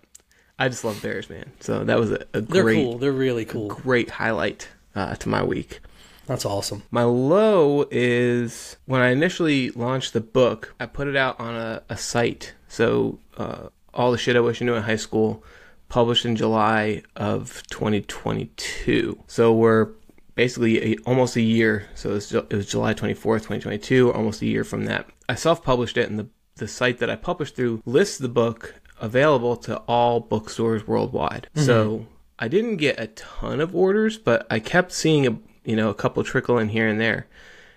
I 0.59 0.71
just 0.71 0.85
love 0.85 1.03
bears, 1.03 1.29
man. 1.29 1.53
So 1.61 1.85
that 1.85 1.99
was 1.99 2.13
a, 2.13 2.25
a 2.33 2.41
They're 2.41 2.63
great, 2.63 2.83
cool. 2.83 2.97
They're 2.97 3.13
really 3.13 3.45
cool. 3.45 3.69
great 3.69 4.09
highlight 4.09 4.69
uh, 4.95 5.17
to 5.17 5.29
my 5.29 5.43
week. 5.43 5.81
That's 6.27 6.45
awesome. 6.45 6.83
My 6.91 7.05
low 7.05 7.87
is 7.91 8.77
when 8.87 9.01
I 9.01 9.11
initially 9.11 9.71
launched 9.71 10.13
the 10.13 10.21
book, 10.21 10.75
I 10.79 10.87
put 10.87 11.07
it 11.09 11.17
out 11.17 11.39
on 11.41 11.55
a, 11.55 11.83
a 11.89 11.97
site. 11.97 12.55
So, 12.69 13.21
uh, 13.37 13.69
All 13.95 14.11
the 14.13 14.19
Shit 14.19 14.37
I 14.37 14.41
Wish 14.41 14.61
I 14.61 14.65
Knew 14.65 14.75
in 14.75 14.83
High 14.83 14.97
School, 14.97 15.45
published 15.89 16.27
in 16.27 16.37
July 16.37 17.03
of 17.15 17.63
2022. 17.71 19.23
So, 19.29 19.53
we're 19.53 19.91
basically 20.35 20.95
a, 20.95 20.97
almost 21.07 21.37
a 21.37 21.41
year. 21.43 21.89
So, 21.95 22.11
it 22.11 22.15
was, 22.15 22.35
it 22.35 22.53
was 22.53 22.67
July 22.67 22.93
24th, 22.93 23.43
2022, 23.47 24.13
almost 24.13 24.43
a 24.43 24.47
year 24.47 24.65
from 24.65 24.85
that. 24.87 25.07
I 25.29 25.37
self 25.37 25.63
published 25.63 25.97
it, 25.97 26.11
and 26.11 26.19
the, 26.19 26.29
the 26.57 26.69
site 26.69 26.99
that 26.99 27.11
I 27.11 27.17
published 27.17 27.55
through 27.55 27.83
lists 27.85 28.19
the 28.19 28.29
book 28.29 28.81
available 29.01 29.57
to 29.59 29.77
all 29.87 30.21
bookstores 30.21 30.87
worldwide. 30.89 31.49
So, 31.55 32.07
I 32.39 32.49
didn't 32.49 32.77
get 32.77 33.01
a 33.01 33.07
ton 33.07 33.61
of 33.61 33.75
orders, 33.75 34.19
but 34.19 34.47
I 34.51 34.59
kept 34.59 34.93
seeing 34.93 35.27
a 35.27 35.39
you 35.67 35.77
know 35.77 35.91
a 35.91 35.95
couple 35.95 36.25
trickle 36.25 36.59
in 36.59 36.71
here 36.71 36.89
and 36.89 36.99
there. 37.01 37.27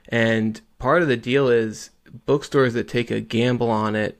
And 0.08 0.62
part 0.78 1.02
of 1.02 1.08
the 1.10 1.18
deal 1.18 1.50
is 1.50 1.90
bookstores 2.26 2.74
that 2.76 2.88
take 2.88 3.12
a 3.12 3.20
gamble 3.22 3.70
on 3.70 3.96
it 3.96 4.20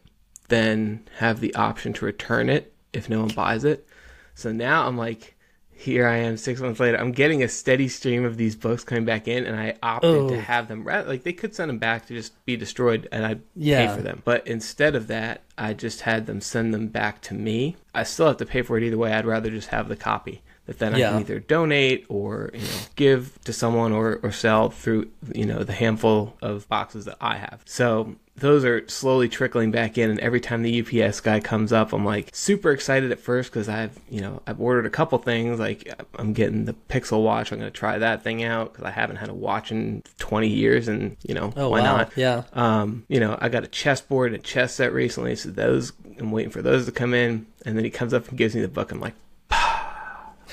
then 0.50 1.08
have 1.20 1.40
the 1.40 1.54
option 1.56 1.94
to 1.94 2.06
return 2.06 2.50
it 2.50 2.74
if 2.92 3.08
no 3.10 3.20
one 3.20 3.30
buys 3.30 3.64
it. 3.64 3.88
So 4.34 4.52
now 4.52 4.88
I'm 4.88 4.98
like, 4.98 5.36
here 5.72 6.08
I 6.08 6.18
am 6.18 6.38
six 6.38 6.60
months 6.60 6.80
later. 6.80 6.98
I'm 6.98 7.12
getting 7.12 7.44
a 7.44 7.48
steady 7.48 7.88
stream 7.88 8.26
of 8.26 8.36
these 8.36 8.56
books 8.56 8.84
coming 8.84 9.06
back 9.06 9.28
in, 9.28 9.46
and 9.46 9.56
I 9.56 9.76
opted 9.84 10.10
Oh. 10.10 10.30
to 10.30 10.42
have 10.42 10.68
them. 10.68 10.84
Like 10.84 11.24
they 11.24 11.34
could 11.34 11.54
send 11.56 11.70
them 11.70 11.78
back 11.78 12.08
to 12.08 12.16
just 12.16 12.34
be 12.46 12.58
destroyed, 12.58 13.08
and 13.12 13.26
I 13.26 13.38
Yeah. 13.56 13.86
pay 13.86 13.96
for 13.96 14.02
them. 14.02 14.22
But 14.26 14.46
instead 14.48 14.96
of 14.96 15.08
that, 15.08 15.44
I 15.58 15.74
just 15.74 16.02
had 16.02 16.26
them 16.26 16.42
send 16.42 16.74
them 16.74 16.88
back 16.88 17.22
to 17.24 17.34
me. 17.36 17.76
I 17.94 18.04
still 18.04 18.28
have 18.28 18.38
to 18.38 18.46
pay 18.46 18.62
for 18.64 18.78
it 18.78 18.84
either 18.84 18.98
way. 18.98 19.14
I'd 19.14 19.26
rather 19.26 19.50
just 19.52 19.70
have 19.70 19.88
the 19.88 19.96
copy 19.96 20.42
that 20.70 20.80
then 20.80 20.94
I 20.94 21.00
can 21.12 21.20
either 21.22 21.40
donate 21.40 22.06
or 22.10 22.52
you 22.54 22.62
know 22.62 22.68
give 22.96 23.38
to 23.46 23.52
someone 23.54 23.92
or 23.92 24.20
or 24.24 24.32
sell 24.32 24.70
through 24.70 25.10
you 25.34 25.46
know 25.46 25.64
the 25.64 25.74
handful 25.74 26.36
of 26.42 26.68
boxes 26.70 27.06
that 27.06 27.18
I 27.20 27.38
have. 27.38 27.62
So 27.66 28.16
those 28.36 28.64
are 28.64 28.88
slowly 28.88 29.28
trickling 29.28 29.70
back 29.70 29.98
in 29.98 30.10
and 30.10 30.18
every 30.22 30.40
time 30.40 30.64
the 30.64 30.80
UPS 31.04 31.20
guy 31.20 31.42
comes 31.42 31.74
up 31.74 31.92
I'm 31.92 32.06
like 32.06 32.30
super 32.32 32.72
excited 32.72 33.12
at 33.12 33.20
first 33.20 33.52
cuz 33.52 33.68
I've 33.68 34.00
you 34.10 34.22
know 34.22 34.42
I've 34.48 34.62
ordered 34.62 34.86
a 34.86 34.90
couple 34.90 35.18
things 35.18 35.60
like 35.60 35.92
I'm 36.18 36.32
getting 36.32 36.64
the 36.64 36.74
Pixel 36.88 37.22
watch 37.22 37.52
I'm 37.52 37.60
going 37.60 37.70
to 37.70 37.78
try 37.78 37.98
that 37.98 38.24
thing 38.24 38.42
out 38.44 38.76
cuz 38.76 38.86
I 38.86 38.92
haven't 38.92 39.18
had 39.18 39.28
a 39.28 39.34
watch 39.34 39.74
in 39.74 40.04
20 40.20 40.48
years 40.48 40.88
and 40.88 41.18
you 41.28 41.34
know 41.34 41.52
Oh 41.58 41.68
why 41.70 41.82
wow. 41.82 41.98
not 41.98 42.12
Yeah. 42.16 42.44
um, 42.54 43.04
you 43.10 43.20
know, 43.20 43.38
I 43.42 43.50
got 43.50 43.66
a 43.66 43.68
chessboard 43.68 44.32
and 44.34 44.40
a 44.40 44.44
chess 44.44 44.74
set 44.76 44.94
recently, 44.94 45.36
so 45.36 45.50
those 45.50 45.92
I'm 46.20 46.32
waiting 46.32 46.52
for 46.52 46.62
those 46.62 46.86
to 46.86 46.92
come 46.94 47.14
in, 47.14 47.46
and 47.66 47.76
then 47.78 47.84
he 47.84 47.90
comes 47.90 48.14
up 48.14 48.28
and 48.30 48.38
gives 48.38 48.54
me 48.56 48.62
the 48.62 48.68
book. 48.68 48.92
I'm 48.92 49.00
like, 49.02 49.16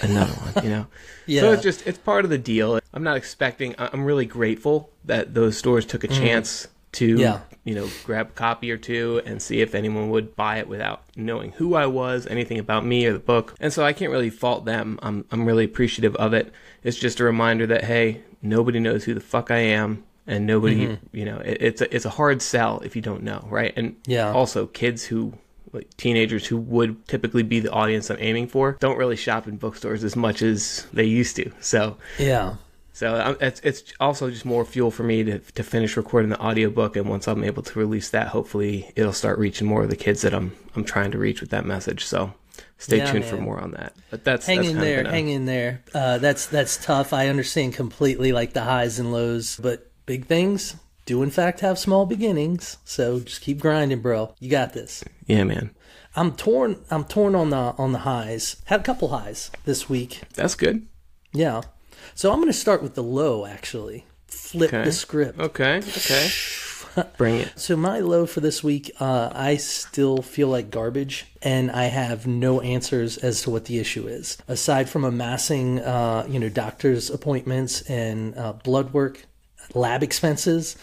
another 0.02 0.32
one, 0.32 0.64
you 0.64 0.70
know. 0.70 0.86
Yeah. 1.28 1.40
So 1.40 1.52
it's 1.54 1.62
just 1.64 1.84
it's 1.88 1.98
part 1.98 2.24
of 2.24 2.30
the 2.30 2.38
deal. 2.38 2.78
I'm 2.94 3.02
not 3.02 3.16
expecting. 3.16 3.74
I'm 3.78 4.04
really 4.04 4.26
grateful 4.26 4.90
that 5.06 5.34
those 5.34 5.58
stores 5.58 5.84
took 5.84 6.04
a 6.04 6.08
chance 6.08 6.68
to, 6.92 7.16
Mm. 7.16 7.20
Yeah. 7.20 7.40
you 7.64 7.74
know, 7.74 7.88
grab 8.04 8.28
a 8.28 8.32
copy 8.32 8.70
or 8.70 8.76
two 8.76 9.20
and 9.26 9.42
see 9.42 9.60
if 9.60 9.74
anyone 9.74 10.08
would 10.10 10.36
buy 10.36 10.58
it 10.58 10.68
without 10.68 11.02
knowing 11.16 11.50
who 11.52 11.74
I 11.74 11.86
was, 11.86 12.28
anything 12.28 12.60
about 12.60 12.86
me 12.86 13.04
or 13.06 13.12
the 13.12 13.18
book. 13.18 13.54
And 13.58 13.72
so 13.72 13.84
I 13.84 13.92
can't 13.92 14.12
really 14.12 14.30
fault 14.30 14.64
them. 14.66 15.00
I'm 15.02 15.24
I'm 15.32 15.44
really 15.44 15.64
appreciative 15.64 16.14
of 16.14 16.32
it. 16.32 16.52
It's 16.84 16.96
just 16.96 17.18
a 17.18 17.24
reminder 17.24 17.66
that 17.66 17.82
hey, 17.84 18.22
nobody 18.40 18.78
knows 18.78 19.02
who 19.02 19.12
the 19.14 19.20
fuck 19.20 19.50
I 19.50 19.58
am. 19.58 20.04
And 20.28 20.46
nobody, 20.46 20.86
Mm-hmm. 20.86 21.16
you 21.16 21.24
know, 21.24 21.38
it, 21.38 21.58
it's 21.60 21.80
a, 21.80 21.94
it's 21.94 22.04
a 22.04 22.10
hard 22.10 22.40
sell 22.40 22.80
if 22.80 22.94
you 22.96 23.02
don't 23.02 23.22
know, 23.24 23.46
right? 23.50 23.72
And 23.76 23.96
Yeah. 24.06 24.32
also 24.32 24.66
kids 24.68 25.04
who 25.04 25.34
like 25.76 25.96
teenagers 25.96 26.46
who 26.46 26.56
would 26.56 27.06
typically 27.06 27.42
be 27.42 27.60
the 27.60 27.70
audience 27.70 28.10
I'm 28.10 28.16
aiming 28.20 28.48
for 28.48 28.76
don't 28.80 28.98
really 28.98 29.16
shop 29.16 29.46
in 29.46 29.56
bookstores 29.56 30.02
as 30.04 30.16
much 30.16 30.42
as 30.42 30.86
they 30.92 31.04
used 31.04 31.36
to. 31.36 31.50
So 31.60 31.96
Yeah. 32.18 32.56
so 32.92 33.14
um, 33.20 33.36
it's 33.40 33.60
it's 33.60 33.92
also 34.00 34.30
just 34.30 34.44
more 34.44 34.64
fuel 34.64 34.90
for 34.90 35.02
me 35.04 35.22
to 35.24 35.38
to 35.38 35.62
finish 35.62 35.96
recording 35.96 36.30
the 36.30 36.40
audiobook 36.40 36.96
and 36.96 37.08
once 37.08 37.28
I'm 37.28 37.44
able 37.44 37.62
to 37.62 37.78
release 37.78 38.10
that, 38.10 38.28
hopefully 38.28 38.90
it'll 38.96 39.12
start 39.12 39.38
reaching 39.38 39.66
more 39.66 39.82
of 39.84 39.90
the 39.90 39.96
kids 39.96 40.22
that 40.22 40.34
I'm 40.34 40.52
I'm 40.74 40.84
trying 40.84 41.10
to 41.12 41.18
reach 41.18 41.40
with 41.40 41.50
that 41.50 41.64
message. 41.66 42.04
So 42.04 42.32
stay 42.78 42.98
Yeah, 42.98 43.12
tuned 43.12 43.24
for 43.26 43.36
more 43.36 43.58
on 43.60 43.72
that. 43.72 43.92
But 44.10 44.24
that's 44.24 44.46
Hang 44.46 44.58
that's 44.58 44.70
in 44.70 44.78
there, 44.80 44.98
of 45.00 45.04
been 45.04 45.12
a- 45.12 45.16
hang 45.16 45.28
in 45.28 45.44
there. 45.44 45.82
Uh, 45.94 46.18
that's 46.18 46.46
that's 46.46 46.82
tough. 46.82 47.12
I 47.12 47.28
understand 47.28 47.74
completely, 47.74 48.32
like 48.32 48.52
the 48.54 48.62
highs 48.64 48.98
and 48.98 49.12
lows, 49.12 49.56
but 49.56 49.90
big 50.06 50.24
things 50.26 50.74
do 51.06 51.22
in 51.22 51.30
fact 51.30 51.60
have 51.60 51.78
small 51.78 52.04
beginnings. 52.04 52.76
So 52.84 53.20
just 53.20 53.40
keep 53.40 53.58
grinding, 53.60 54.00
bro. 54.00 54.34
You 54.38 54.50
got 54.50 54.74
this. 54.74 55.02
Yeah, 55.26 55.44
man. 55.44 55.70
I'm 56.14 56.32
torn. 56.32 56.84
I'm 56.90 57.04
torn 57.04 57.34
on 57.34 57.50
the 57.50 57.56
on 57.78 57.92
the 57.92 58.00
highs. 58.00 58.56
Had 58.66 58.80
a 58.80 58.84
couple 58.84 59.08
highs 59.08 59.50
this 59.64 59.88
week. 59.88 60.22
That's 60.34 60.54
good. 60.54 60.86
Yeah. 61.32 61.62
So 62.14 62.30
I'm 62.32 62.38
going 62.38 62.48
to 62.48 62.52
start 62.58 62.82
with 62.82 62.94
the 62.94 63.02
low. 63.02 63.46
Actually, 63.46 64.04
flip 64.26 64.72
Okay. 64.72 64.84
the 64.84 64.92
script. 64.92 65.38
Okay. 65.38 65.78
Okay. 65.78 66.30
Bring 67.18 67.36
it. 67.36 67.52
So 67.56 67.76
my 67.76 68.00
low 68.00 68.24
for 68.24 68.40
this 68.40 68.64
week, 68.64 68.90
uh, 69.00 69.30
I 69.34 69.56
still 69.56 70.22
feel 70.22 70.48
like 70.48 70.70
garbage, 70.70 71.26
and 71.42 71.70
I 71.70 71.84
have 71.84 72.26
no 72.26 72.62
answers 72.62 73.18
as 73.18 73.42
to 73.42 73.50
what 73.50 73.66
the 73.66 73.78
issue 73.78 74.06
is. 74.06 74.38
Aside 74.48 74.88
from 74.88 75.04
amassing, 75.04 75.80
uh, 75.80 76.26
you 76.26 76.38
know, 76.40 76.48
doctor's 76.48 77.10
appointments 77.10 77.82
and 77.82 78.34
uh, 78.38 78.54
blood 78.54 78.94
work, 78.94 79.26
lab 79.74 80.02
expenses. 80.02 80.76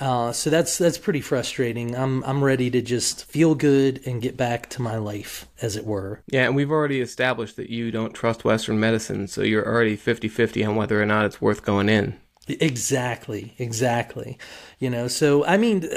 Uh, 0.00 0.30
so 0.30 0.48
that's 0.48 0.78
that's 0.78 0.98
pretty 0.98 1.20
frustrating. 1.20 1.96
I'm 1.96 2.22
I'm 2.24 2.42
ready 2.42 2.70
to 2.70 2.80
just 2.80 3.24
feel 3.24 3.54
good 3.54 4.00
and 4.06 4.22
get 4.22 4.36
back 4.36 4.70
to 4.70 4.82
my 4.82 4.96
life, 4.96 5.46
as 5.60 5.76
it 5.76 5.84
were. 5.84 6.22
Yeah, 6.28 6.46
and 6.46 6.54
we've 6.54 6.70
already 6.70 7.00
established 7.00 7.56
that 7.56 7.68
you 7.68 7.90
don't 7.90 8.14
trust 8.14 8.44
Western 8.44 8.78
medicine, 8.78 9.26
so 9.26 9.42
you're 9.42 9.66
already 9.66 9.96
50-50 9.96 10.68
on 10.68 10.76
whether 10.76 11.02
or 11.02 11.06
not 11.06 11.24
it's 11.24 11.40
worth 11.40 11.64
going 11.64 11.88
in. 11.88 12.16
Exactly, 12.46 13.54
exactly. 13.58 14.38
You 14.78 14.88
know, 14.88 15.08
so 15.08 15.44
I 15.44 15.56
mean, 15.56 15.88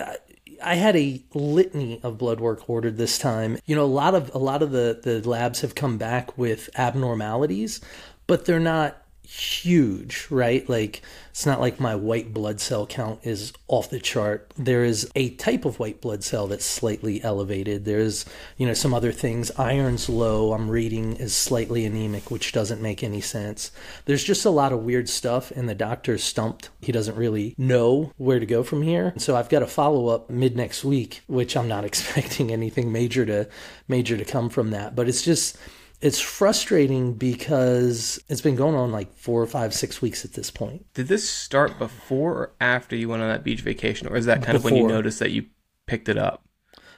I 0.63 0.75
had 0.75 0.95
a 0.95 1.21
litany 1.33 1.99
of 2.03 2.17
blood 2.17 2.39
work 2.39 2.69
ordered 2.69 2.97
this 2.97 3.17
time. 3.17 3.57
You 3.65 3.75
know, 3.75 3.83
a 3.83 3.85
lot 3.85 4.15
of 4.15 4.33
a 4.33 4.39
lot 4.39 4.61
of 4.61 4.71
the 4.71 4.99
the 5.01 5.27
labs 5.27 5.61
have 5.61 5.75
come 5.75 5.97
back 5.97 6.37
with 6.37 6.69
abnormalities, 6.75 7.81
but 8.27 8.45
they're 8.45 8.59
not 8.59 9.00
huge, 9.31 10.27
right? 10.29 10.67
Like 10.67 11.01
it's 11.29 11.45
not 11.45 11.61
like 11.61 11.79
my 11.79 11.95
white 11.95 12.33
blood 12.33 12.59
cell 12.59 12.85
count 12.85 13.21
is 13.23 13.53
off 13.69 13.89
the 13.89 13.99
chart. 13.99 14.51
There 14.57 14.83
is 14.83 15.09
a 15.15 15.29
type 15.35 15.63
of 15.63 15.79
white 15.79 16.01
blood 16.01 16.23
cell 16.23 16.47
that's 16.47 16.65
slightly 16.65 17.23
elevated. 17.23 17.85
There's, 17.85 18.25
you 18.57 18.67
know, 18.67 18.73
some 18.73 18.93
other 18.93 19.13
things. 19.13 19.49
Iron's 19.57 20.09
low, 20.09 20.51
I'm 20.51 20.69
reading 20.69 21.15
is 21.15 21.33
slightly 21.33 21.85
anemic, 21.85 22.29
which 22.29 22.51
doesn't 22.51 22.81
make 22.81 23.03
any 23.03 23.21
sense. 23.21 23.71
There's 24.03 24.23
just 24.23 24.43
a 24.43 24.49
lot 24.49 24.73
of 24.73 24.83
weird 24.83 25.07
stuff 25.07 25.49
and 25.51 25.69
the 25.69 25.75
doctor's 25.75 26.23
stumped. 26.23 26.69
He 26.81 26.91
doesn't 26.91 27.15
really 27.15 27.55
know 27.57 28.11
where 28.17 28.39
to 28.39 28.45
go 28.45 28.63
from 28.63 28.81
here. 28.81 29.13
So 29.15 29.37
I've 29.37 29.49
got 29.49 29.63
a 29.63 29.67
follow 29.67 30.07
up 30.09 30.29
mid 30.29 30.57
next 30.57 30.83
week, 30.83 31.21
which 31.27 31.55
I'm 31.55 31.69
not 31.69 31.85
expecting 31.91 32.51
anything 32.51 32.91
major 32.91 33.25
to 33.25 33.47
major 33.87 34.17
to 34.17 34.25
come 34.25 34.49
from 34.49 34.71
that, 34.71 34.93
but 34.93 35.07
it's 35.07 35.21
just 35.21 35.57
it's 36.01 36.19
frustrating 36.19 37.13
because 37.13 38.21
it's 38.27 38.41
been 38.41 38.55
going 38.55 38.75
on 38.75 38.91
like 38.91 39.15
four 39.15 39.41
or 39.41 39.47
five, 39.47 39.73
six 39.73 40.01
weeks 40.01 40.25
at 40.25 40.33
this 40.33 40.49
point. 40.49 40.85
Did 40.93 41.07
this 41.07 41.29
start 41.29 41.77
before 41.77 42.33
or 42.33 42.51
after 42.59 42.95
you 42.95 43.07
went 43.07 43.21
on 43.21 43.29
that 43.29 43.43
beach 43.43 43.61
vacation, 43.61 44.07
or 44.07 44.15
is 44.15 44.25
that 44.25 44.41
kind 44.43 44.55
of 44.55 44.63
when 44.63 44.75
you 44.75 44.87
noticed 44.87 45.19
that 45.19 45.31
you 45.31 45.45
picked 45.85 46.09
it 46.09 46.17
up? 46.17 46.43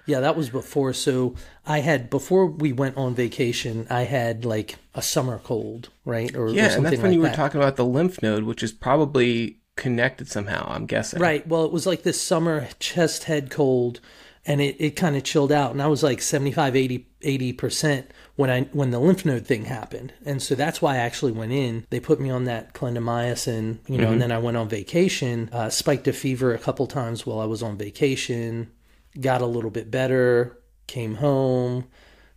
Yeah, 0.05 0.19
that 0.19 0.35
was 0.35 0.49
before. 0.49 0.93
So 0.93 1.35
I 1.65 1.79
had 1.79 2.09
before 2.09 2.45
we 2.45 2.73
went 2.73 2.97
on 2.97 3.15
vacation, 3.15 3.87
I 3.89 4.01
had 4.01 4.45
like 4.45 4.75
a 4.93 5.01
summer 5.01 5.39
cold, 5.43 5.89
right? 6.05 6.33
Or, 6.35 6.47
or 6.47 6.49
Yeah, 6.49 6.73
and 6.73 6.85
that's 6.85 6.97
when 6.97 7.07
like 7.07 7.13
you 7.13 7.21
were 7.21 7.27
that. 7.27 7.35
talking 7.35 7.61
about 7.61 7.75
the 7.75 7.85
lymph 7.85 8.21
node, 8.21 8.43
which 8.43 8.63
is 8.63 8.71
probably 8.71 9.59
connected 9.75 10.27
somehow. 10.29 10.67
I'm 10.69 10.85
guessing. 10.85 11.19
Right. 11.19 11.47
Well, 11.47 11.65
it 11.65 11.71
was 11.71 11.85
like 11.85 12.03
this 12.03 12.21
summer 12.21 12.67
chest 12.79 13.25
head 13.25 13.49
cold 13.49 14.01
and 14.45 14.61
it, 14.61 14.75
it 14.79 14.95
kind 14.95 15.15
of 15.15 15.23
chilled 15.23 15.51
out 15.51 15.71
and 15.71 15.81
I 15.81 15.87
was 15.87 16.03
like 16.03 16.21
75 16.21 16.75
80 16.75 17.07
80% 17.23 18.05
when 18.35 18.49
I 18.49 18.61
when 18.73 18.91
the 18.91 18.99
lymph 18.99 19.25
node 19.25 19.45
thing 19.45 19.65
happened. 19.65 20.13
And 20.25 20.41
so 20.41 20.55
that's 20.55 20.81
why 20.81 20.95
I 20.95 20.97
actually 20.97 21.31
went 21.31 21.51
in. 21.51 21.85
They 21.89 21.99
put 21.99 22.19
me 22.19 22.29
on 22.29 22.43
that 22.45 22.73
clindamycin, 22.73 23.79
you 23.87 23.97
know, 23.97 24.11
and 24.11 24.21
then 24.21 24.31
I 24.31 24.39
went 24.39 24.57
on 24.57 24.67
vacation, 24.67 25.49
uh, 25.51 25.69
spiked 25.69 26.07
a 26.07 26.13
fever 26.13 26.53
a 26.53 26.59
couple 26.59 26.85
times 26.87 27.25
while 27.25 27.39
I 27.39 27.45
was 27.45 27.63
on 27.63 27.77
vacation, 27.77 28.71
got 29.19 29.41
a 29.41 29.45
little 29.45 29.71
bit 29.71 29.89
better, 29.89 30.59
came 30.87 31.15
home, 31.15 31.87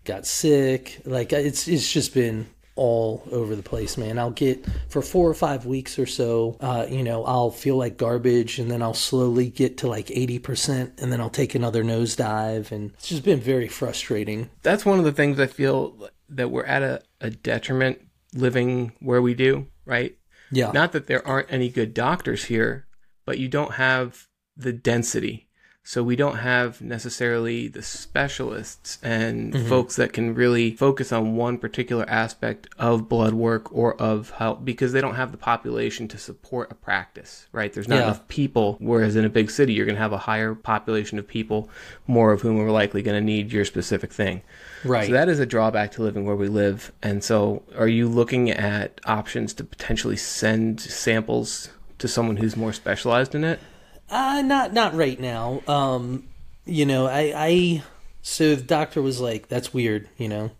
got 0.04 0.26
sick. 0.26 1.00
Like 1.04 1.32
it's 1.32 1.66
it's 1.66 1.92
just 1.92 2.14
been 2.14 2.46
all 2.76 3.26
over 3.32 3.56
the 3.56 3.62
place, 3.62 3.96
man. 3.96 4.18
I'll 4.18 4.30
get 4.30 4.64
for 4.88 5.02
four 5.02 5.28
or 5.28 5.34
five 5.34 5.66
weeks 5.66 5.98
or 5.98 6.06
so, 6.06 6.56
uh, 6.60 6.86
you 6.88 7.02
know, 7.02 7.24
I'll 7.24 7.50
feel 7.50 7.76
like 7.76 7.96
garbage 7.96 8.58
and 8.58 8.70
then 8.70 8.82
I'll 8.82 8.94
slowly 8.94 9.48
get 9.48 9.78
to 9.78 9.88
like 9.88 10.06
80% 10.06 11.02
and 11.02 11.10
then 11.10 11.20
I'll 11.20 11.30
take 11.30 11.54
another 11.54 11.82
nosedive. 11.82 12.70
And 12.70 12.92
it's 12.94 13.08
just 13.08 13.24
been 13.24 13.40
very 13.40 13.68
frustrating. 13.68 14.50
That's 14.62 14.84
one 14.84 14.98
of 14.98 15.04
the 15.04 15.12
things 15.12 15.40
I 15.40 15.46
feel 15.46 16.10
that 16.28 16.50
we're 16.50 16.64
at 16.64 16.82
a, 16.82 17.02
a 17.20 17.30
detriment 17.30 18.00
living 18.34 18.92
where 19.00 19.22
we 19.22 19.34
do, 19.34 19.66
right? 19.84 20.16
Yeah. 20.50 20.70
Not 20.72 20.92
that 20.92 21.06
there 21.06 21.26
aren't 21.26 21.52
any 21.52 21.68
good 21.68 21.94
doctors 21.94 22.44
here, 22.44 22.86
but 23.24 23.38
you 23.38 23.48
don't 23.48 23.74
have 23.74 24.28
the 24.56 24.72
density. 24.72 25.45
So 25.88 26.02
we 26.02 26.16
don't 26.16 26.38
have 26.38 26.82
necessarily 26.82 27.68
the 27.68 27.80
specialists 27.80 28.98
and 29.04 29.52
mm-hmm. 29.52 29.68
folks 29.68 29.94
that 29.94 30.12
can 30.12 30.34
really 30.34 30.72
focus 30.72 31.12
on 31.12 31.36
one 31.36 31.58
particular 31.58 32.04
aspect 32.08 32.66
of 32.76 33.08
blood 33.08 33.34
work 33.34 33.72
or 33.72 33.94
of 34.02 34.30
health 34.30 34.64
because 34.64 34.92
they 34.92 35.00
don't 35.00 35.14
have 35.14 35.30
the 35.30 35.38
population 35.38 36.08
to 36.08 36.18
support 36.18 36.72
a 36.72 36.74
practice, 36.74 37.46
right? 37.52 37.72
There's 37.72 37.86
not 37.86 37.98
Yeah. 37.98 38.02
enough 38.02 38.26
people. 38.26 38.78
Whereas 38.80 39.14
in 39.14 39.24
a 39.24 39.28
big 39.28 39.48
city, 39.48 39.74
you're 39.74 39.86
going 39.86 39.94
to 39.94 40.02
have 40.02 40.12
a 40.12 40.18
higher 40.18 40.56
population 40.56 41.20
of 41.20 41.28
people, 41.28 41.70
more 42.08 42.32
of 42.32 42.42
whom 42.42 42.58
are 42.58 42.72
likely 42.72 43.00
going 43.00 43.16
to 43.16 43.24
need 43.24 43.52
your 43.52 43.64
specific 43.64 44.12
thing. 44.12 44.42
right. 44.82 45.06
So 45.06 45.12
that 45.12 45.28
is 45.28 45.38
a 45.38 45.46
drawback 45.46 45.92
to 45.92 46.02
living 46.02 46.24
where 46.26 46.34
we 46.34 46.48
live. 46.48 46.90
And 47.00 47.22
so, 47.22 47.62
are 47.78 47.86
you 47.86 48.08
looking 48.08 48.50
at 48.50 49.00
options 49.04 49.54
to 49.54 49.62
potentially 49.62 50.16
send 50.16 50.80
samples 50.80 51.68
to 51.98 52.08
someone 52.08 52.38
who's 52.38 52.56
more 52.56 52.72
specialized 52.72 53.36
in 53.36 53.44
it? 53.44 53.60
Uh, 54.08 54.42
not 54.42 54.72
not 54.72 54.94
right 54.94 55.18
now. 55.18 55.62
Um, 55.66 56.24
you 56.64 56.86
know, 56.86 57.06
I, 57.06 57.32
I 57.34 57.82
so 58.22 58.54
the 58.54 58.62
doctor 58.62 59.02
was 59.02 59.20
like, 59.20 59.48
"That's 59.48 59.74
weird." 59.74 60.08
You 60.16 60.28
know, 60.28 60.50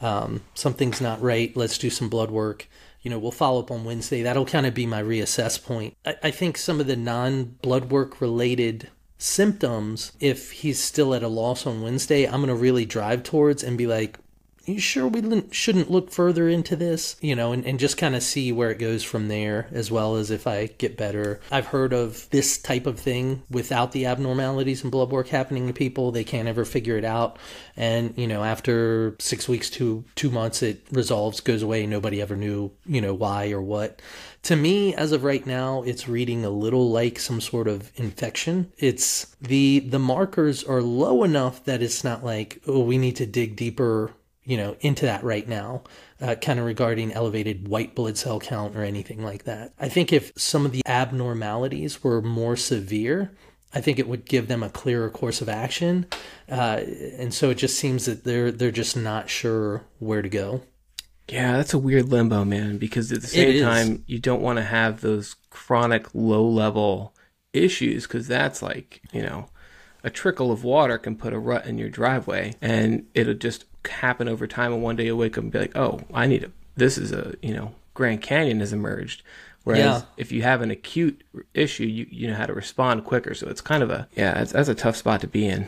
um, 0.00 0.42
something's 0.54 1.00
not 1.00 1.20
right. 1.22 1.56
Let's 1.56 1.78
do 1.78 1.90
some 1.90 2.08
blood 2.08 2.30
work. 2.30 2.68
You 3.02 3.10
know, 3.10 3.18
we'll 3.18 3.32
follow 3.32 3.60
up 3.60 3.70
on 3.70 3.84
Wednesday. 3.84 4.22
That'll 4.22 4.46
kind 4.46 4.66
of 4.66 4.74
be 4.74 4.86
my 4.86 5.02
reassess 5.02 5.62
point. 5.62 5.96
I, 6.06 6.16
I 6.24 6.30
think 6.30 6.56
some 6.56 6.80
of 6.80 6.86
the 6.86 6.96
non 6.96 7.56
blood 7.62 7.90
work 7.90 8.20
related 8.20 8.88
symptoms, 9.18 10.12
if 10.20 10.50
he's 10.50 10.82
still 10.82 11.14
at 11.14 11.22
a 11.22 11.28
loss 11.28 11.66
on 11.66 11.82
Wednesday, 11.82 12.24
I'm 12.24 12.40
gonna 12.40 12.54
really 12.54 12.84
drive 12.84 13.22
towards 13.22 13.62
and 13.62 13.78
be 13.78 13.86
like, 13.86 14.18
you 14.64 14.78
sure 14.78 15.06
we 15.06 15.44
shouldn't 15.50 15.90
look 15.90 16.10
further 16.10 16.48
into 16.48 16.76
this? 16.76 17.16
You 17.20 17.34
know, 17.34 17.52
and, 17.52 17.64
and 17.66 17.78
just 17.78 17.96
kind 17.96 18.14
of 18.14 18.22
see 18.22 18.52
where 18.52 18.70
it 18.70 18.78
goes 18.78 19.02
from 19.02 19.28
there, 19.28 19.68
as 19.72 19.90
well 19.90 20.16
as 20.16 20.30
if 20.30 20.46
I 20.46 20.66
get 20.66 20.96
better. 20.96 21.40
I've 21.50 21.66
heard 21.66 21.92
of 21.92 22.28
this 22.30 22.58
type 22.58 22.86
of 22.86 22.98
thing 22.98 23.42
without 23.50 23.92
the 23.92 24.06
abnormalities 24.06 24.82
and 24.82 24.92
blood 24.92 25.10
work 25.10 25.28
happening 25.28 25.66
to 25.66 25.72
people. 25.72 26.12
They 26.12 26.24
can't 26.24 26.48
ever 26.48 26.64
figure 26.64 26.96
it 26.96 27.04
out. 27.04 27.38
And, 27.76 28.14
you 28.16 28.26
know, 28.26 28.44
after 28.44 29.16
six 29.18 29.48
weeks 29.48 29.70
to 29.70 30.04
two 30.14 30.30
months, 30.30 30.62
it 30.62 30.82
resolves, 30.90 31.40
goes 31.40 31.62
away. 31.62 31.86
Nobody 31.86 32.20
ever 32.20 32.36
knew, 32.36 32.72
you 32.86 33.00
know, 33.00 33.14
why 33.14 33.50
or 33.50 33.62
what. 33.62 34.00
To 34.44 34.56
me, 34.56 34.92
as 34.94 35.12
of 35.12 35.22
right 35.22 35.46
now, 35.46 35.82
it's 35.82 36.08
reading 36.08 36.44
a 36.44 36.50
little 36.50 36.90
like 36.90 37.20
some 37.20 37.40
sort 37.40 37.68
of 37.68 37.92
infection. 37.94 38.72
It's 38.76 39.36
the 39.40 39.78
the 39.78 40.00
markers 40.00 40.64
are 40.64 40.82
low 40.82 41.22
enough 41.22 41.64
that 41.64 41.80
it's 41.80 42.02
not 42.02 42.24
like, 42.24 42.60
oh, 42.66 42.80
we 42.80 42.98
need 42.98 43.14
to 43.16 43.26
dig 43.26 43.54
deeper 43.54 44.10
you 44.44 44.56
know, 44.56 44.76
into 44.80 45.06
that 45.06 45.22
right 45.22 45.46
now, 45.46 45.82
uh, 46.20 46.34
kind 46.34 46.58
of 46.58 46.64
regarding 46.64 47.12
elevated 47.12 47.68
white 47.68 47.94
blood 47.94 48.16
cell 48.16 48.40
count 48.40 48.76
or 48.76 48.82
anything 48.82 49.22
like 49.22 49.44
that. 49.44 49.72
I 49.78 49.88
think 49.88 50.12
if 50.12 50.32
some 50.36 50.66
of 50.66 50.72
the 50.72 50.82
abnormalities 50.86 52.02
were 52.02 52.20
more 52.20 52.56
severe, 52.56 53.32
I 53.74 53.80
think 53.80 53.98
it 53.98 54.08
would 54.08 54.24
give 54.24 54.48
them 54.48 54.62
a 54.62 54.68
clearer 54.68 55.10
course 55.10 55.40
of 55.40 55.48
action. 55.48 56.06
Uh, 56.50 56.80
and 57.18 57.32
so 57.32 57.50
it 57.50 57.56
just 57.56 57.78
seems 57.78 58.06
that 58.06 58.24
they're 58.24 58.50
they're 58.50 58.70
just 58.70 58.96
not 58.96 59.30
sure 59.30 59.84
where 59.98 60.22
to 60.22 60.28
go. 60.28 60.62
Yeah, 61.28 61.56
that's 61.56 61.72
a 61.72 61.78
weird 61.78 62.08
limbo, 62.08 62.44
man, 62.44 62.78
because 62.78 63.10
at 63.12 63.22
the 63.22 63.28
same 63.28 63.62
time, 63.62 64.04
you 64.06 64.18
don't 64.18 64.42
want 64.42 64.58
to 64.58 64.64
have 64.64 65.00
those 65.00 65.36
chronic 65.50 66.14
low 66.14 66.46
level 66.46 67.14
issues 67.52 68.06
because 68.06 68.26
that's 68.26 68.60
like, 68.60 69.00
you 69.12 69.22
know, 69.22 69.46
a 70.02 70.10
trickle 70.10 70.50
of 70.50 70.64
water 70.64 70.98
can 70.98 71.16
put 71.16 71.32
a 71.32 71.38
rut 71.38 71.64
in 71.64 71.78
your 71.78 71.88
driveway 71.88 72.54
and 72.60 73.06
it'll 73.14 73.34
just 73.34 73.64
happen 73.88 74.28
over 74.28 74.46
time. 74.46 74.72
And 74.72 74.82
one 74.82 74.96
day 74.96 75.06
you'll 75.06 75.18
wake 75.18 75.36
up 75.38 75.44
and 75.44 75.52
be 75.52 75.58
like, 75.58 75.76
oh, 75.76 76.00
I 76.12 76.26
need 76.26 76.44
a, 76.44 76.50
this 76.76 76.98
is 76.98 77.12
a, 77.12 77.34
you 77.42 77.54
know, 77.54 77.72
Grand 77.94 78.22
Canyon 78.22 78.60
has 78.60 78.72
emerged. 78.72 79.22
Whereas 79.64 79.80
Yeah. 79.80 80.02
if 80.16 80.32
you 80.32 80.42
have 80.42 80.60
an 80.62 80.70
acute 80.70 81.22
issue, 81.54 81.84
you, 81.84 82.06
you 82.10 82.28
know 82.28 82.34
how 82.34 82.46
to 82.46 82.52
respond 82.54 83.04
quicker. 83.04 83.34
So 83.34 83.48
it's 83.48 83.60
kind 83.60 83.82
of 83.82 83.90
a, 83.90 84.08
yeah, 84.16 84.40
it's, 84.40 84.52
that's 84.52 84.68
a 84.68 84.74
tough 84.74 84.96
spot 84.96 85.20
to 85.20 85.26
be 85.28 85.46
in. 85.46 85.66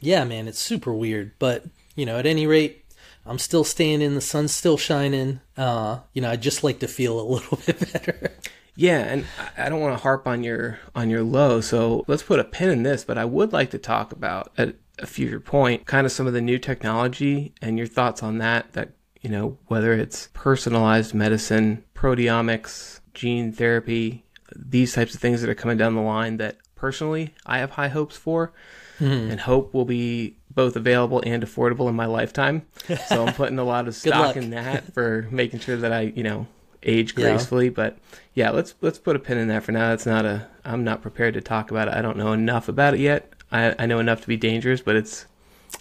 Yeah, 0.00 0.24
man, 0.24 0.48
it's 0.48 0.58
super 0.60 0.92
weird. 0.92 1.32
But, 1.38 1.64
you 1.94 2.04
know, 2.06 2.18
at 2.18 2.26
any 2.26 2.46
rate, 2.46 2.84
I'm 3.26 3.38
still 3.38 3.64
staying 3.64 4.00
in, 4.00 4.14
the 4.14 4.20
sun's 4.20 4.52
still 4.54 4.76
shining. 4.76 5.40
Uh, 5.56 5.98
you 6.14 6.22
know, 6.22 6.30
I'd 6.30 6.40
just 6.42 6.64
like 6.64 6.78
to 6.80 6.88
feel 6.88 7.20
a 7.20 7.22
little 7.30 7.58
bit 7.66 7.92
better. 7.92 8.30
Yeah, 8.74 9.00
and 9.00 9.24
I- 9.56 9.66
I 9.66 9.68
don't 9.68 9.80
want 9.80 9.94
to 9.96 10.02
harp 10.02 10.26
on 10.26 10.42
your 10.44 10.78
on 10.94 11.10
your 11.10 11.22
low, 11.24 11.60
so 11.60 12.04
let's 12.06 12.22
put 12.22 12.38
a 12.38 12.44
pin 12.44 12.70
in 12.70 12.82
this. 12.84 13.04
But 13.04 13.18
I 13.18 13.24
would 13.24 13.52
like 13.52 13.70
to 13.72 13.78
talk 13.78 14.12
about 14.12 14.52
at 14.56 14.76
a 14.98 15.06
future 15.06 15.40
point, 15.40 15.86
kind 15.86 16.06
of 16.06 16.12
some 16.12 16.26
of 16.26 16.32
the 16.32 16.40
new 16.40 16.58
technology 16.58 17.52
and 17.62 17.78
your 17.78 17.86
thoughts 17.86 18.22
on 18.22 18.38
that. 18.38 18.72
That 18.72 18.90
you 19.20 19.30
know, 19.30 19.58
whether 19.66 19.92
it's 19.92 20.28
personalized 20.32 21.14
medicine, 21.14 21.84
proteomics, 21.94 23.00
gene 23.14 23.52
therapy, 23.52 24.24
these 24.54 24.94
types 24.94 25.14
of 25.14 25.20
things 25.20 25.40
that 25.40 25.50
are 25.50 25.54
coming 25.54 25.76
down 25.78 25.94
the 25.94 26.00
line. 26.00 26.36
That 26.36 26.56
personally, 26.74 27.34
I 27.46 27.58
have 27.58 27.70
high 27.70 27.88
hopes 27.88 28.16
for, 28.16 28.52
hmm. 28.98 29.04
and 29.04 29.40
hope 29.40 29.74
will 29.74 29.84
be 29.84 30.36
both 30.54 30.76
available 30.76 31.22
and 31.24 31.42
affordable 31.42 31.88
in 31.88 31.94
my 31.94 32.06
lifetime. 32.06 32.66
So 33.08 33.26
I'm 33.26 33.34
putting 33.40 33.58
a 33.58 33.64
lot 33.64 33.86
of 33.88 33.94
stock 33.94 34.36
in 34.36 34.50
that 34.50 34.92
for 34.92 35.28
making 35.30 35.60
sure 35.60 35.76
that 35.76 35.92
I, 35.92 36.12
you 36.16 36.22
know, 36.22 36.46
age 36.82 37.14
Yeah. 37.16 37.30
gracefully. 37.30 37.68
But 37.68 37.98
yeah, 38.34 38.50
let's 38.50 38.74
let's 38.80 38.98
put 38.98 39.16
a 39.16 39.18
pin 39.18 39.38
in 39.38 39.48
that 39.48 39.62
for 39.64 39.72
now. 39.72 39.88
That's 39.90 40.06
not 40.06 40.24
a. 40.24 40.46
I'm 40.64 40.84
not 40.84 41.02
prepared 41.02 41.34
to 41.34 41.40
talk 41.40 41.70
about 41.70 41.88
it. 41.88 41.94
I 41.94 42.02
don't 42.02 42.16
know 42.16 42.32
enough 42.32 42.68
about 42.68 42.94
it 42.94 43.00
yet. 43.00 43.32
I, 43.50 43.74
I 43.78 43.86
know 43.86 43.98
enough 43.98 44.20
to 44.22 44.26
be 44.28 44.36
dangerous, 44.36 44.80
but 44.80 44.96
it's 44.96 45.26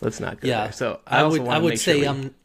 let's 0.01 0.19
not 0.19 0.39
go 0.41 0.47
Yeah. 0.47 0.63
there. 0.65 0.71
So 0.73 0.99
I, 1.07 1.21
I, 1.21 1.23
would 1.23 1.41
I 1.47 1.57
would 1.57 1.79
say 1.79 1.93
sure 1.93 2.01
we- 2.01 2.07
I'm 2.07 2.35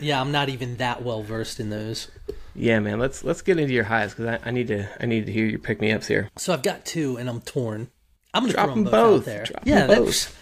yeah, 0.00 0.20
I'm 0.20 0.32
not 0.32 0.48
even 0.48 0.76
that 0.78 1.02
well 1.02 1.22
versed 1.22 1.60
in 1.60 1.70
those. 1.70 2.10
yeah, 2.54 2.80
man. 2.80 2.98
Let's 2.98 3.22
let's 3.24 3.40
get 3.42 3.58
into 3.58 3.72
your 3.72 3.84
highs 3.84 4.14
because 4.14 4.26
I, 4.42 4.48
I 4.48 4.50
need 4.50 4.68
to 4.68 4.88
I 5.00 5.06
need 5.06 5.26
to 5.26 5.32
hear 5.32 5.46
your 5.46 5.58
pick 5.60 5.80
me 5.80 5.92
ups 5.92 6.06
here. 6.08 6.28
So 6.36 6.52
I've 6.52 6.62
got 6.62 6.84
two 6.84 7.16
and 7.16 7.28
I'm 7.28 7.40
torn. 7.40 7.88
I'm 8.34 8.42
gonna 8.44 8.52
Drop 8.54 8.66
throw 8.66 8.74
them 8.74 8.84
both, 8.84 8.92
both. 8.92 9.18
out 9.20 9.24
there. 9.26 9.44
Drop 9.44 9.62
yeah, 9.64 9.86
both. 9.86 10.36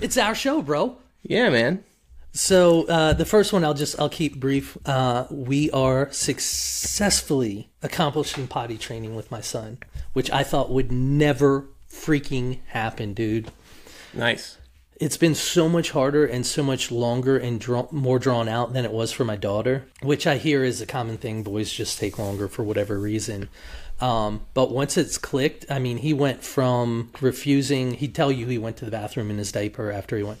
it's 0.00 0.16
our 0.16 0.34
show, 0.34 0.62
bro. 0.62 0.96
Yeah, 1.22 1.50
man. 1.50 1.84
So 2.32 2.86
uh, 2.86 3.12
the 3.14 3.24
first 3.24 3.52
one, 3.52 3.64
I'll 3.64 3.74
just 3.74 3.98
I'll 4.00 4.08
keep 4.08 4.38
brief. 4.38 4.78
Uh, 4.86 5.26
we 5.30 5.70
are 5.72 6.10
successfully 6.12 7.68
accomplishing 7.82 8.46
potty 8.46 8.78
training 8.78 9.14
with 9.16 9.30
my 9.30 9.40
son, 9.40 9.78
which 10.12 10.30
I 10.30 10.42
thought 10.44 10.70
would 10.70 10.92
never 10.92 11.66
freaking 11.90 12.58
happen, 12.68 13.14
dude. 13.14 13.50
Nice. 14.14 14.58
It's 15.00 15.16
been 15.16 15.36
so 15.36 15.68
much 15.68 15.92
harder 15.92 16.26
and 16.26 16.44
so 16.44 16.62
much 16.64 16.90
longer 16.90 17.36
and 17.38 17.60
draw- 17.60 17.86
more 17.92 18.18
drawn 18.18 18.48
out 18.48 18.72
than 18.72 18.84
it 18.84 18.90
was 18.90 19.12
for 19.12 19.24
my 19.24 19.36
daughter, 19.36 19.86
which 20.02 20.26
I 20.26 20.38
hear 20.38 20.64
is 20.64 20.80
a 20.80 20.86
common 20.86 21.18
thing. 21.18 21.44
Boys 21.44 21.72
just 21.72 21.98
take 21.98 22.18
longer 22.18 22.48
for 22.48 22.64
whatever 22.64 22.98
reason. 22.98 23.48
Um, 24.00 24.42
but 24.54 24.70
once 24.70 24.96
it's 24.96 25.18
clicked, 25.18 25.66
I 25.70 25.78
mean, 25.78 25.98
he 25.98 26.12
went 26.12 26.42
from 26.42 27.10
refusing, 27.20 27.94
he'd 27.94 28.14
tell 28.14 28.30
you 28.30 28.46
he 28.46 28.58
went 28.58 28.76
to 28.78 28.84
the 28.84 28.90
bathroom 28.90 29.30
in 29.30 29.38
his 29.38 29.52
diaper 29.52 29.90
after 29.90 30.16
he 30.16 30.22
went 30.22 30.40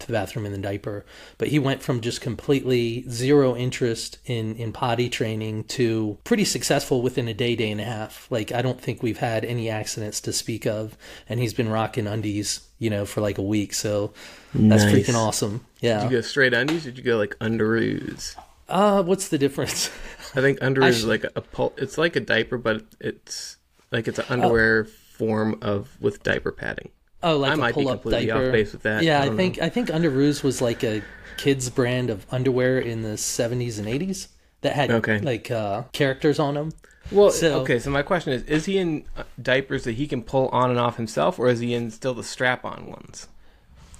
to 0.00 0.06
the 0.06 0.12
bathroom 0.12 0.46
in 0.46 0.52
the 0.52 0.58
diaper, 0.58 1.04
but 1.38 1.48
he 1.48 1.58
went 1.58 1.82
from 1.82 2.00
just 2.00 2.20
completely 2.20 3.04
zero 3.08 3.56
interest 3.56 4.18
in, 4.26 4.56
in 4.56 4.72
potty 4.72 5.08
training 5.08 5.64
to 5.64 6.18
pretty 6.24 6.44
successful 6.44 7.02
within 7.02 7.28
a 7.28 7.34
day, 7.34 7.54
day 7.56 7.70
and 7.70 7.80
a 7.80 7.84
half. 7.84 8.26
Like, 8.30 8.52
I 8.52 8.62
don't 8.62 8.80
think 8.80 9.02
we've 9.02 9.18
had 9.18 9.44
any 9.44 9.68
accidents 9.70 10.20
to 10.22 10.32
speak 10.32 10.66
of, 10.66 10.96
and 11.28 11.38
he's 11.40 11.54
been 11.54 11.68
rocking 11.68 12.06
undies, 12.06 12.60
you 12.78 12.90
know, 12.90 13.04
for 13.04 13.20
like 13.20 13.38
a 13.38 13.42
week. 13.42 13.74
So 13.74 14.12
that's 14.54 14.84
Nice. 14.84 14.92
freaking 15.08 15.14
awesome. 15.14 15.64
Yeah. 15.80 16.02
Did 16.02 16.10
you 16.10 16.16
go 16.18 16.22
straight 16.22 16.52
undies? 16.54 16.86
Or 16.86 16.90
did 16.90 16.98
you 16.98 17.04
go 17.04 17.16
like 17.16 17.36
underoos? 17.40 18.34
Uh, 18.68 19.02
what's 19.02 19.28
the 19.28 19.38
difference? 19.38 19.88
I 20.34 20.40
think 20.40 20.58
underoos 20.60 20.88
is 20.90 21.04
like 21.04 21.24
a, 21.34 21.40
pul- 21.40 21.74
It's 21.76 21.98
like 21.98 22.16
a 22.16 22.20
diaper, 22.20 22.56
but 22.58 22.82
it's 23.00 23.56
like 23.90 24.06
it's 24.08 24.18
an 24.18 24.26
underwear 24.28 24.84
form 24.84 25.58
of 25.60 25.96
with 26.00 26.22
diaper 26.22 26.52
padding. 26.52 26.90
Oh, 27.22 27.36
like 27.38 27.50
I 27.52 27.54
a 27.54 27.56
might 27.56 27.68
be 27.74 27.82
pull-up 27.82 28.02
completely 28.02 28.26
diaper. 28.26 28.46
off 28.46 28.52
base 28.52 28.72
with 28.72 28.82
that. 28.82 29.02
Yeah, 29.02 29.20
I 29.22 29.26
I, 29.26 29.36
think 29.36 29.60
I 29.60 29.68
think 29.68 29.88
Underoos 29.88 30.42
was 30.42 30.60
like 30.62 30.82
a 30.82 31.02
kids 31.36 31.68
brand 31.70 32.10
of 32.10 32.26
underwear 32.30 32.78
in 32.78 33.02
the 33.02 33.10
'70s 33.16 33.78
and 33.78 33.86
'80s 33.86 34.28
that 34.62 34.74
had 34.74 34.90
Okay. 34.90 35.18
like 35.20 35.50
uh, 35.50 35.82
characters 35.92 36.38
on 36.38 36.54
them. 36.54 36.72
Well, 37.10 37.30
So- 37.30 37.60
okay. 37.62 37.78
So 37.78 37.90
my 37.90 38.02
question 38.02 38.32
is: 38.32 38.42
Is 38.44 38.66
he 38.66 38.78
in 38.78 39.04
uh, 39.16 39.24
diapers 39.40 39.84
that 39.84 39.92
he 39.92 40.06
can 40.06 40.22
pull 40.22 40.48
on 40.48 40.70
and 40.70 40.78
off 40.78 40.96
himself, 40.96 41.38
or 41.38 41.48
is 41.48 41.60
he 41.60 41.74
in 41.74 41.90
still 41.90 42.14
the 42.14 42.24
strap-on 42.24 42.86
ones? 42.86 43.28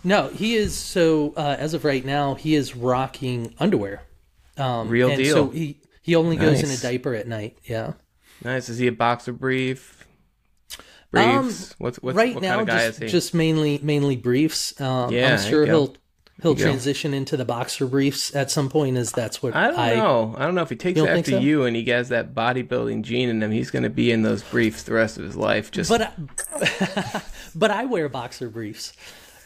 No, 0.02 0.28
he 0.28 0.54
is 0.54 0.74
so 0.74 1.34
uh, 1.36 1.56
as 1.58 1.74
of 1.74 1.84
right 1.84 2.04
now 2.04 2.34
he 2.34 2.54
is 2.54 2.74
rocking 2.74 3.54
underwear. 3.58 4.02
Um, 4.56 4.88
Real 4.88 5.08
and 5.10 5.18
deal. 5.18 5.34
So 5.34 5.48
he 5.50 5.78
he 6.00 6.14
only 6.16 6.36
goes 6.36 6.62
in 6.62 6.70
a 6.70 6.76
diaper 6.76 7.14
at 7.14 7.26
night. 7.28 7.58
Yeah. 7.64 7.92
Nice. 8.42 8.70
Is 8.70 8.78
he 8.78 8.86
a 8.86 8.92
boxer 8.92 9.32
brief? 9.32 9.99
Briefs. 11.10 11.74
what's 11.78 11.98
what's 11.98 12.14
Um, 12.14 12.18
right 12.18 12.34
what 12.34 12.42
now, 12.42 12.56
kind 12.56 12.60
of 12.62 12.66
guy 12.68 12.90
just 12.90 13.12
just 13.12 13.34
mainly 13.34 13.78
mainly 13.82 14.16
briefs. 14.16 14.78
Um, 14.80 15.12
Yeah, 15.12 15.32
I'm 15.34 15.50
sure 15.50 15.66
he'll 15.66 15.96
he'll 16.42 16.54
transition 16.54 17.12
into 17.12 17.36
the 17.36 17.44
boxer 17.44 17.86
briefs 17.86 18.34
at 18.34 18.50
some 18.50 18.68
point. 18.68 18.96
As 18.96 19.10
that's 19.12 19.42
what 19.42 19.54
I 19.54 19.68
don't 19.70 19.96
know. 19.96 20.34
I 20.38 20.44
don't 20.44 20.54
know 20.54 20.62
if 20.62 20.70
he 20.70 20.76
takes 20.76 20.96
You 20.98 21.06
after 21.06 21.32
so? 21.32 21.38
you 21.38 21.64
and 21.64 21.74
he 21.76 21.84
has 21.90 22.08
that 22.10 22.34
bodybuilding 22.34 23.02
gene 23.02 23.28
in 23.28 23.42
him. 23.42 23.50
He's 23.50 23.70
going 23.70 23.82
to 23.82 23.90
be 23.90 24.10
in 24.12 24.22
those 24.22 24.42
briefs 24.42 24.84
the 24.84 24.92
rest 24.92 25.18
of 25.18 25.24
his 25.24 25.36
life. 25.36 25.70
Just 25.70 25.90
But 25.90 26.02
I, 26.02 27.22
but 27.54 27.70
I 27.70 27.84
wear 27.86 28.08
boxer 28.08 28.48
briefs. 28.48 28.92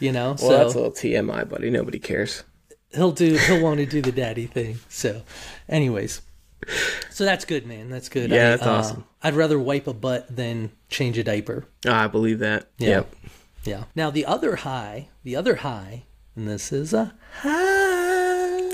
You 0.00 0.12
know, 0.12 0.36
well, 0.42 0.50
that's 0.50 0.74
a 0.74 0.78
little 0.78 0.92
TMI, 0.92 1.48
buddy. 1.48 1.70
Nobody 1.70 1.98
cares. 1.98 2.42
he'll 2.92 3.12
do 3.12 3.36
he'll 3.36 3.62
want 3.62 3.78
to 3.78 3.86
do 3.86 4.02
the 4.02 4.12
daddy 4.12 4.46
thing. 4.46 4.80
So, 4.88 5.22
anyways, 5.68 6.20
so 7.10 7.24
that's 7.24 7.44
good, 7.44 7.66
man. 7.66 7.90
That's 7.90 8.08
good. 8.08 8.30
Yeah, 8.30 8.46
I, 8.46 8.50
that's 8.50 8.62
uh, 8.62 8.72
awesome. 8.72 9.04
I'd 9.22 9.34
rather 9.34 9.58
wipe 9.58 9.86
a 9.86 9.94
butt 9.94 10.34
than 10.34 10.72
change 10.88 11.18
a 11.18 11.24
diaper. 11.24 11.66
Ah, 11.86 12.04
I 12.04 12.06
believe 12.06 12.38
that. 12.40 12.70
Yeah. 12.78 12.88
Yep. 12.88 13.14
Yeah. 13.64 13.84
Now 13.94 14.10
the 14.10 14.26
other 14.26 14.56
high, 14.56 15.08
the 15.22 15.36
other 15.36 15.56
high, 15.56 16.04
and 16.36 16.46
this 16.48 16.72
is 16.72 16.92
a 16.92 17.14
high, 17.40 18.70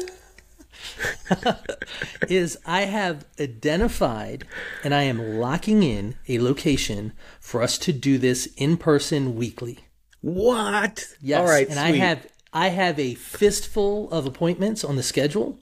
is 2.29 2.59
I 2.67 2.83
have 2.83 3.25
identified 3.39 4.45
and 4.83 4.95
I 4.95 5.03
am 5.03 5.39
locking 5.39 5.83
in 5.83 6.17
a 6.29 6.39
location 6.39 7.13
for 7.41 7.63
us 7.63 7.79
to 7.79 7.93
do 7.93 8.19
this 8.19 8.47
in 8.57 8.77
person 8.77 9.37
weekly. 9.37 9.79
What? 10.21 11.07
Yes, 11.21 11.41
All 11.41 11.47
right. 11.47 11.69
and 11.69 11.79
I 11.79 11.93
have 11.93 12.27
I 12.53 12.69
have 12.69 12.99
a 12.99 13.15
fistful 13.15 14.11
of 14.11 14.27
appointments 14.27 14.85
on 14.85 14.97
the 14.97 15.03
schedule. 15.03 15.59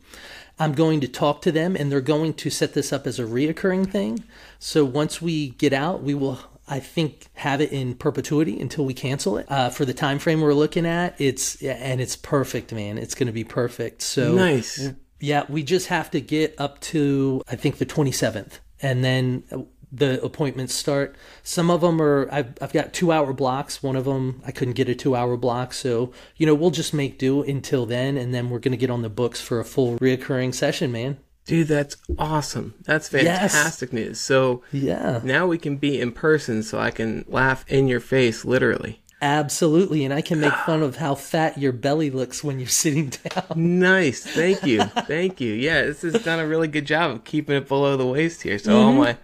I'm 0.59 0.73
going 0.73 1.01
to 1.01 1.09
talk 1.09 1.43
to 1.43 1.53
them, 1.53 1.77
and 1.77 1.91
they're 1.91 2.01
going 2.01 2.35
to 2.35 2.51
set 2.51 2.75
this 2.75 2.93
up 2.93 3.07
as 3.07 3.19
a 3.19 3.25
reoccurring 3.25 3.91
thing. 3.91 4.25
So 4.59 4.85
once 4.85 5.23
we 5.23 5.51
get 5.51 5.73
out, 5.73 6.03
we 6.03 6.15
will, 6.15 6.41
I 6.67 6.81
think, 6.81 7.27
have 7.35 7.61
it 7.61 7.73
in 7.73 7.95
perpetuity 7.95 8.61
until 8.61 8.85
we 8.85 8.95
cancel 8.95 9.39
it. 9.39 9.47
Uh, 9.51 9.71
for 9.71 9.85
the 9.85 9.95
time 9.95 10.19
frame 10.19 10.41
we're 10.41 10.55
looking 10.55 10.85
at, 10.87 11.15
it's 11.21 11.63
and 11.63 12.01
it's 12.01 12.17
perfect, 12.17 12.73
man. 12.73 12.99
It's 12.99 13.15
going 13.15 13.29
to 13.29 13.33
be 13.33 13.45
perfect. 13.45 14.03
So 14.03 14.35
Nice. 14.35 14.89
yeah, 15.21 15.45
we 15.49 15.63
just 15.63 15.87
have 15.89 16.11
to 16.11 16.21
get 16.21 16.55
up 16.59 16.81
to 16.81 17.43
I 17.49 17.57
think 17.57 17.79
the 17.79 17.87
27th, 17.87 18.59
and 18.83 19.05
then 19.05 19.45
the 19.91 20.23
appointments 20.23 20.75
start. 20.75 21.17
Some 21.43 21.71
of 21.71 21.81
them 21.81 22.01
are 22.03 22.29
I've 22.33 22.55
I've 22.61 22.73
got 22.73 22.93
two 22.93 23.11
hour 23.13 23.33
blocks. 23.33 23.83
One 23.83 23.97
of 23.97 24.05
them 24.05 24.43
I 24.47 24.51
couldn't 24.51 24.75
get 24.75 24.89
a 24.89 24.95
two 24.95 25.15
hour 25.17 25.37
block, 25.37 25.73
so 25.73 26.13
you 26.37 26.47
know 26.47 26.55
we'll 26.55 26.71
just 26.71 26.93
make 26.93 27.19
do 27.19 27.43
until 27.43 27.87
then, 27.87 28.17
and 28.17 28.35
then 28.35 28.51
we're 28.51 28.59
gonna 28.59 28.77
get 28.77 28.91
on 28.91 29.03
the 29.03 29.09
books 29.09 29.41
for 29.41 29.61
a 29.61 29.65
full 29.65 29.99
reoccurring 29.99 30.55
session, 30.55 30.93
man. 30.93 31.19
Dude, 31.47 31.69
that's 31.69 31.97
awesome. 32.19 32.75
That's 32.85 33.11
Yes. 33.11 33.53
fantastic 33.55 33.93
news. 33.95 34.21
So 34.21 34.63
Yeah, 34.71 35.21
now 35.25 35.47
we 35.47 35.57
can 35.57 35.77
be 35.77 35.99
in 35.99 36.13
person 36.13 36.63
so 36.63 36.79
I 36.79 36.91
can 36.91 37.25
laugh 37.27 37.65
in 37.69 37.89
your 37.89 38.01
face, 38.01 38.45
literally. 38.45 39.01
absolutely. 39.23 40.05
And 40.05 40.13
I 40.15 40.21
can 40.21 40.41
make 40.41 40.53
fun 40.53 40.83
of 40.83 40.97
how 40.97 41.15
fat 41.15 41.57
your 41.59 41.73
belly 41.73 42.11
looks 42.11 42.45
when 42.45 42.59
you're 42.61 42.69
sitting 42.85 43.09
down. 43.09 43.45
Nice. 43.57 44.23
Thank 44.25 44.65
you. 44.67 44.83
Thank 44.85 45.41
you. 45.41 45.55
Yeah, 45.55 45.83
this 45.85 46.03
has 46.03 46.23
done 46.23 46.39
a 46.39 46.47
really 46.47 46.69
good 46.69 46.85
job 46.85 47.11
of 47.13 47.25
keeping 47.25 47.57
it 47.57 47.67
below 47.67 47.97
the 47.97 48.07
waist 48.07 48.43
here. 48.43 48.59
So 48.59 48.77
all 48.79 48.93
my 48.93 49.17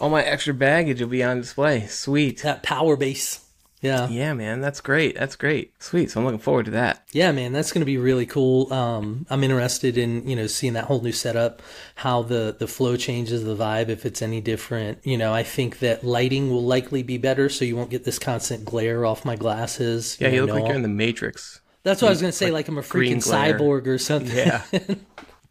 all 0.00 0.10
my 0.10 0.22
extra 0.22 0.54
baggage 0.54 1.00
will 1.00 1.08
be 1.08 1.22
on 1.22 1.40
display. 1.40 1.86
Sweet. 1.86 2.42
That 2.42 2.62
power 2.62 2.96
base. 2.96 3.44
Yeah. 3.80 4.08
Yeah, 4.08 4.34
man, 4.34 4.60
that's 4.60 4.80
great. 4.80 5.16
That's 5.16 5.36
great. 5.36 5.72
Sweet. 5.80 6.10
So 6.10 6.18
I'm 6.18 6.26
looking 6.26 6.40
forward 6.40 6.64
to 6.64 6.72
that. 6.72 7.04
Yeah, 7.12 7.30
man, 7.30 7.52
that's 7.52 7.70
going 7.70 7.80
to 7.80 7.86
be 7.86 7.96
really 7.96 8.26
cool. 8.26 8.72
Um, 8.72 9.26
I'm 9.30 9.44
interested 9.44 9.96
in 9.96 10.28
you 10.28 10.34
know 10.34 10.46
seeing 10.48 10.72
that 10.72 10.84
whole 10.84 11.00
new 11.00 11.12
setup, 11.12 11.62
how 11.94 12.22
the 12.22 12.56
the 12.58 12.66
flow 12.66 12.96
changes, 12.96 13.44
the 13.44 13.54
vibe, 13.54 13.88
if 13.88 14.04
it's 14.04 14.20
any 14.20 14.40
different. 14.40 15.06
You 15.06 15.16
know, 15.16 15.32
I 15.32 15.44
think 15.44 15.78
that 15.78 16.02
lighting 16.02 16.50
will 16.50 16.64
likely 16.64 17.04
be 17.04 17.18
better, 17.18 17.48
so 17.48 17.64
you 17.64 17.76
won't 17.76 17.90
get 17.90 18.04
this 18.04 18.18
constant 18.18 18.64
glare 18.64 19.06
off 19.06 19.24
my 19.24 19.36
glasses. 19.36 20.18
Yeah, 20.20 20.28
you 20.28 20.38
know, 20.38 20.46
look 20.46 20.62
like 20.62 20.66
you're 20.66 20.76
in 20.76 20.82
the 20.82 20.88
Matrix. 20.88 21.60
That's 21.84 22.02
what 22.02 22.08
I 22.08 22.10
was 22.10 22.20
going 22.20 22.32
to 22.32 22.36
say. 22.36 22.50
Like, 22.50 22.68
I'm 22.68 22.76
a 22.76 22.82
freaking 22.82 23.16
cyborg 23.16 23.86
or 23.86 23.98
something. 23.98 24.36
Yeah. 24.36 24.62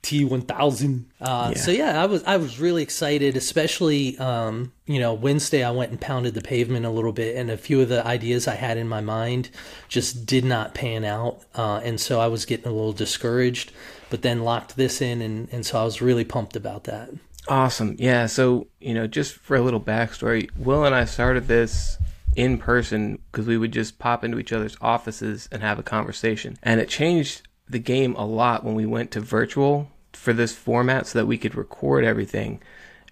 T1000. 0.08 1.04
Uh, 1.20 1.54
So 1.54 1.72
yeah, 1.72 2.02
I 2.02 2.06
was 2.06 2.24
I 2.24 2.38
was 2.38 2.60
really 2.60 2.82
excited, 2.82 3.36
especially 3.36 4.18
um, 4.20 4.72
you 4.86 5.00
know 5.00 5.14
Wednesday. 5.14 5.64
I 5.64 5.72
went 5.72 5.92
and 5.92 6.00
pounded 6.00 6.34
the 6.34 6.42
pavement 6.42 6.86
a 6.86 6.90
little 6.90 7.12
bit, 7.12 7.36
and 7.36 7.52
a 7.52 7.58
few 7.58 7.82
of 7.82 7.90
the 7.90 8.06
ideas 8.08 8.48
I 8.48 8.56
had 8.56 8.78
in 8.78 8.88
my 8.88 9.02
mind 9.02 9.50
just 9.90 10.26
did 10.26 10.46
not 10.46 10.74
pan 10.74 11.04
out, 11.04 11.42
uh, 11.56 11.82
and 11.84 12.00
so 12.00 12.22
I 12.22 12.28
was 12.28 12.46
getting 12.46 12.68
a 12.68 12.72
little 12.72 12.94
discouraged. 12.94 13.72
But 14.10 14.22
then 14.22 14.44
locked 14.44 14.78
this 14.78 15.02
in, 15.02 15.22
and 15.22 15.50
and 15.52 15.66
so 15.66 15.82
I 15.82 15.84
was 15.84 16.02
really 16.02 16.24
pumped 16.24 16.56
about 16.56 16.86
that. 16.86 17.10
Awesome. 17.50 17.96
Yeah. 17.98 18.26
So, 18.26 18.68
you 18.80 18.94
know, 18.94 19.08
just 19.08 19.34
for 19.36 19.56
a 19.56 19.62
little 19.62 19.80
backstory, 19.80 20.50
Will 20.58 20.84
and 20.84 20.94
I 20.94 21.06
started 21.06 21.48
this 21.48 21.98
in 22.36 22.58
person 22.58 23.20
because 23.32 23.48
we 23.48 23.58
would 23.58 23.72
just 23.72 24.00
pop 24.00 24.24
into 24.24 24.38
each 24.38 24.52
other's 24.52 24.78
offices 24.82 25.48
and 25.52 25.62
have 25.62 25.80
a 25.80 25.84
conversation. 25.84 26.58
And 26.62 26.82
it 26.82 26.90
changed 26.90 27.48
the 27.70 27.80
game 27.80 28.16
a 28.16 28.26
lot 28.26 28.64
when 28.64 28.76
we 28.76 28.86
went 28.86 29.12
to 29.12 29.22
virtual 29.22 29.90
for 30.14 30.34
this 30.34 30.54
format 30.54 31.08
so 31.08 31.20
that 31.20 31.26
we 31.26 31.38
could 31.38 31.56
record 31.56 32.04
everything. 32.04 32.62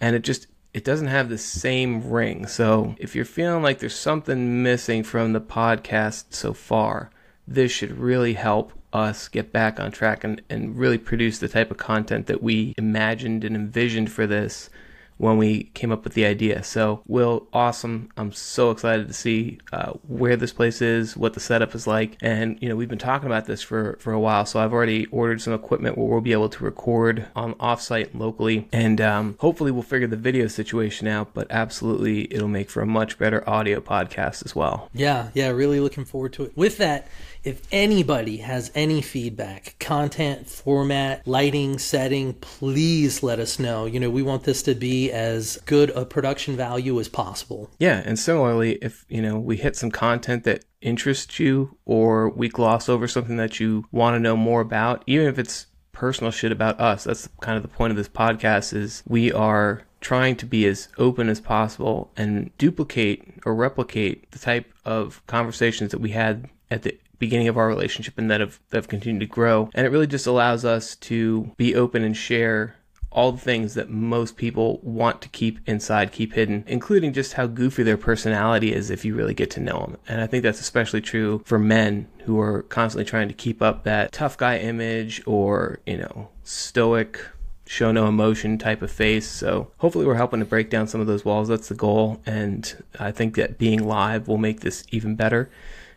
And 0.01 0.15
it 0.15 0.23
just, 0.23 0.47
it 0.73 0.84
doesn't 0.84 1.08
have 1.08 1.29
the 1.29 1.38
same 1.38 2.10
ring. 2.10 2.47
So 2.47 2.95
if 2.97 3.15
you're 3.15 3.25
feeling 3.25 3.63
like 3.63 3.79
there's 3.79 3.95
something 3.95 4.62
missing 4.63 5.03
from 5.03 5.34
the 5.34 5.41
podcast 5.41 6.34
so 6.34 6.53
far, 6.53 7.12
this 7.47 7.71
should 7.71 7.97
really 7.97 8.34
help 8.34 8.73
us 8.91 9.27
get 9.27 9.51
back 9.51 9.79
on 9.79 9.91
track 9.91 10.23
and, 10.23 10.41
and 10.49 10.77
really 10.77 10.97
produce 10.97 11.39
the 11.39 11.49
type 11.49 11.69
of 11.69 11.77
content 11.77 12.27
that 12.27 12.41
we 12.41 12.73
imagined 12.77 13.43
and 13.43 13.55
envisioned 13.55 14.12
for 14.12 14.25
this 14.25 14.69
when 15.17 15.38
we 15.38 15.63
came 15.73 15.91
up 15.91 16.04
with 16.04 16.13
the 16.13 16.25
idea. 16.25 16.63
So, 16.63 17.01
Will, 17.08 17.47
awesome. 17.54 18.10
I'm 18.17 18.32
so 18.32 18.71
excited 18.71 19.08
to 19.08 19.13
see 19.13 19.60
uh, 19.71 19.93
where 20.08 20.36
this 20.36 20.54
place 20.54 20.82
is, 20.82 21.15
what 21.15 21.34
the 21.34 21.39
setup 21.39 21.73
is 21.75 21.88
like. 21.88 22.17
And, 22.21 22.58
you 22.62 22.69
know, 22.69 22.75
we've 22.75 22.89
been 22.89 22.97
talking 22.97 23.28
about 23.28 23.45
this 23.45 23.62
for, 23.62 23.97
for 23.99 24.12
a 24.12 24.19
while. 24.19 24.45
So, 24.45 24.60
I've 24.60 24.73
already 24.73 25.06
ordered 25.08 25.41
some 25.41 25.54
equipment 25.54 25.97
where 25.97 26.08
we'll 26.08 26.21
be 26.21 26.34
able 26.34 26.49
to 26.49 26.63
record 26.63 27.28
on 27.36 27.54
offsite 27.56 28.10
locally. 28.13 28.67
And 28.71 28.99
um, 29.01 29.36
hopefully, 29.39 29.71
we'll 29.71 29.84
figure 29.84 30.08
the 30.08 30.17
video 30.17 30.47
situation 30.47 31.08
out. 31.08 31.34
But 31.34 31.47
absolutely, 31.49 32.34
it'll 32.34 32.47
make 32.47 32.69
for 32.69 32.82
a 32.82 32.88
much 32.88 33.17
better 33.17 33.47
audio 33.49 33.80
podcast 33.80 34.45
as 34.45 34.56
well. 34.56 34.89
Yeah, 34.93 35.30
yeah, 35.34 35.49
really 35.49 35.80
looking 35.80 36.06
forward 36.06 36.34
to 36.34 36.43
it. 36.43 36.58
With 36.58 36.78
that, 36.78 37.08
if 37.43 37.62
anybody 37.71 38.38
has 38.38 38.71
any 38.73 39.01
feedback, 39.01 39.75
content, 39.80 40.49
format, 40.49 41.28
lighting, 41.28 41.78
setting, 41.78 42.34
please 42.34 43.21
let 43.21 43.39
us 43.39 43.60
know. 43.60 43.86
You 43.86 43.99
know, 43.99 44.10
we 44.10 44.23
want 44.23 44.43
this 44.43 44.63
to 44.63 44.73
be 44.73 45.04
as 45.11 45.57
good 45.65 45.89
a 45.91 46.05
production 46.05 46.55
value 46.55 46.99
as 46.99 47.07
possible. 47.07 47.69
Yeah, 47.79 48.01
and 48.05 48.17
similarly, 48.17 48.73
if 48.81 49.05
you 49.09 49.21
know 49.21 49.39
we 49.39 49.57
hit 49.57 49.75
some 49.75 49.91
content 49.91 50.43
that 50.43 50.65
interests 50.81 51.39
you, 51.39 51.77
or 51.85 52.29
we 52.29 52.49
gloss 52.49 52.89
over 52.89 53.07
something 53.07 53.37
that 53.37 53.59
you 53.59 53.85
want 53.91 54.15
to 54.15 54.19
know 54.19 54.37
more 54.37 54.61
about, 54.61 55.03
even 55.07 55.27
if 55.27 55.39
it's 55.39 55.67
personal 55.91 56.31
shit 56.31 56.51
about 56.51 56.79
us, 56.79 57.05
that's 57.05 57.29
kind 57.41 57.57
of 57.57 57.63
the 57.63 57.69
point 57.69 57.91
of 57.91 57.97
this 57.97 58.09
podcast. 58.09 58.73
Is 58.73 59.03
we 59.07 59.31
are 59.31 59.83
trying 60.01 60.35
to 60.35 60.45
be 60.45 60.67
as 60.67 60.87
open 60.97 61.29
as 61.29 61.41
possible 61.41 62.11
and 62.15 62.55
duplicate 62.57 63.23
or 63.45 63.55
replicate 63.55 64.29
the 64.31 64.39
type 64.39 64.71
of 64.85 65.25
conversations 65.25 65.91
that 65.91 65.99
we 65.99 66.11
had 66.11 66.47
at 66.69 66.83
the 66.83 66.95
beginning 67.17 67.47
of 67.47 67.57
our 67.57 67.67
relationship 67.67 68.17
and 68.17 68.29
that 68.29 68.41
have 68.41 68.59
that 68.69 68.77
have 68.77 68.87
continued 68.87 69.21
to 69.21 69.25
grow. 69.25 69.69
And 69.73 69.85
it 69.85 69.89
really 69.89 70.07
just 70.07 70.27
allows 70.27 70.65
us 70.65 70.95
to 70.97 71.51
be 71.57 71.75
open 71.75 72.03
and 72.03 72.15
share 72.15 72.75
all 73.15 73.32
the 73.32 73.39
things 73.39 73.75
that 73.75 73.89
most 73.89 74.36
people 74.36 74.80
want 74.84 75.21
to 75.21 75.30
keep 75.30 75.58
inside, 75.65 76.12
keep 76.12 76.34
hidden, 76.34 76.65
including 76.67 77.13
just 77.13 77.34
how 77.34 77.47
goofy 77.47 77.82
their 77.82 77.95
personality 77.97 78.73
is 78.73 78.89
if 78.91 79.06
you 79.06 79.15
really 79.15 79.34
get 79.34 79.49
to 79.49 79.62
know 79.62 79.80
them. 79.80 79.97
And 80.08 80.19
I 80.19 80.28
think 80.28 80.43
that's 80.43 80.60
especially 80.60 80.99
true 80.99 81.41
for 81.45 81.58
men 81.58 82.08
who 82.25 82.39
are 82.41 82.63
constantly 82.63 83.06
trying 83.06 83.30
to 83.30 83.34
keep 83.34 83.62
up 83.62 83.86
that 83.86 84.12
tough 84.12 84.38
guy 84.38 84.58
image 84.58 85.23
or, 85.25 85.80
you 85.86 85.97
know, 85.97 86.28
stoic, 86.43 87.25
show 87.65 87.93
no 87.93 88.08
emotion 88.08 88.58
type 88.58 88.82
of 88.82 88.91
face. 88.91 89.28
So 89.28 89.71
hopefully 89.78 90.06
we're 90.06 90.15
helping 90.15 90.41
to 90.41 90.45
break 90.45 90.69
down 90.69 90.88
some 90.88 90.99
of 90.99 91.08
those 91.08 91.23
walls. 91.23 91.47
That's 91.47 91.69
the 91.69 91.75
goal. 91.75 92.21
And 92.25 92.84
I 92.99 93.13
think 93.13 93.36
that 93.36 93.58
being 93.58 93.88
live 93.88 94.28
will 94.28 94.38
make 94.38 94.60
this 94.60 94.84
even 94.91 95.15
better. 95.15 95.49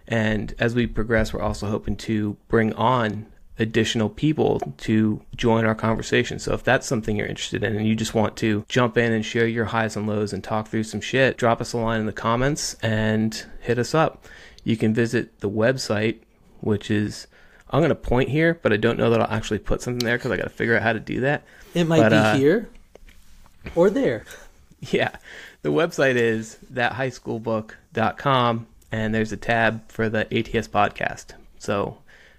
And 0.07 0.55
as 0.61 0.77
we 0.77 0.87
progress, 0.87 1.33
we're 1.33 1.43
also 1.43 1.67
hoping 1.67 1.97
to 1.97 2.37
bring 2.47 2.73
on 2.75 3.27
additional 3.59 4.09
people 4.09 4.61
to 4.79 5.21
join 5.37 5.65
our 5.65 5.75
conversation. 5.75 6.39
So 6.39 6.55
if 6.55 6.63
that's 6.63 6.87
something 6.87 7.17
you're 7.17 7.27
interested 7.27 7.65
in 7.65 7.77
and 7.77 7.87
you 7.87 7.95
just 7.97 8.15
want 8.15 8.37
to 8.39 8.65
jump 8.69 8.97
in 8.97 9.13
and 9.13 9.25
share 9.25 9.47
your 9.47 9.67
highs 9.67 9.97
and 9.97 10.07
lows 10.07 10.33
and 10.33 10.43
talk 10.45 10.69
through 10.69 10.85
some 10.85 11.01
shit, 11.01 11.37
drop 11.37 11.61
us 11.61 11.73
a 11.73 11.79
line 11.79 12.01
in 12.01 12.07
the 12.07 12.13
comments 12.13 12.75
and 12.83 13.45
hit 13.61 13.79
us 13.79 13.95
up. 13.95 14.25
You 14.65 14.77
can 14.77 14.95
visit 14.95 15.41
the 15.41 15.51
website, 15.51 16.19
which 16.61 16.91
is 16.91 17.27
I'm 17.71 17.81
going 17.81 17.91
to 17.91 17.95
point 17.95 18.31
here, 18.31 18.59
but 18.63 18.73
I 18.73 18.77
don't 18.77 18.99
know 18.99 19.11
that 19.11 19.21
I'll 19.21 19.31
actually 19.37 19.59
put 19.59 19.83
something 19.83 20.05
there 20.05 20.17
because 20.17 20.31
I 20.31 20.37
got 20.37 20.45
to 20.45 20.49
figure 20.51 20.77
out 20.77 20.83
how 20.83 20.93
to 20.93 21.01
do 21.01 21.21
that. 21.21 21.43
It 21.75 21.85
might 21.85 22.01
But, 22.01 22.11
be 22.11 22.17
uh, 22.17 22.37
here 22.37 22.69
or 23.75 23.91
there. 23.91 24.25
Yeah. 24.81 25.17
The 25.63 25.71
website 25.71 26.15
is 26.15 26.57
thathighschoolbook.com 26.73 28.67
and 28.93 29.15
there's 29.15 29.33
a 29.33 29.37
tab 29.37 29.91
for 29.91 30.09
the 30.09 30.21
ATS 30.33 30.69
podcast. 30.69 31.33
So 31.59 31.99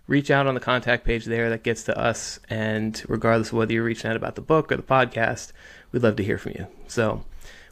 reach 0.09 0.31
out 0.31 0.47
on 0.47 0.55
the 0.55 0.59
contact 0.59 1.05
page 1.05 1.25
there 1.25 1.49
that 1.51 1.63
gets 1.63 1.83
to 1.83 1.97
us 1.97 2.39
and 2.49 3.03
regardless 3.07 3.49
of 3.49 3.53
whether 3.53 3.71
you're 3.71 3.83
reaching 3.83 4.09
out 4.09 4.17
about 4.17 4.33
the 4.35 4.41
book 4.41 4.71
or 4.71 4.75
the 4.75 4.83
podcast, 4.83 5.51
we'd 5.91 6.01
love 6.01 6.15
to 6.15 6.23
hear 6.23 6.39
from 6.39 6.53
you. 6.53 6.67
So 6.87 7.23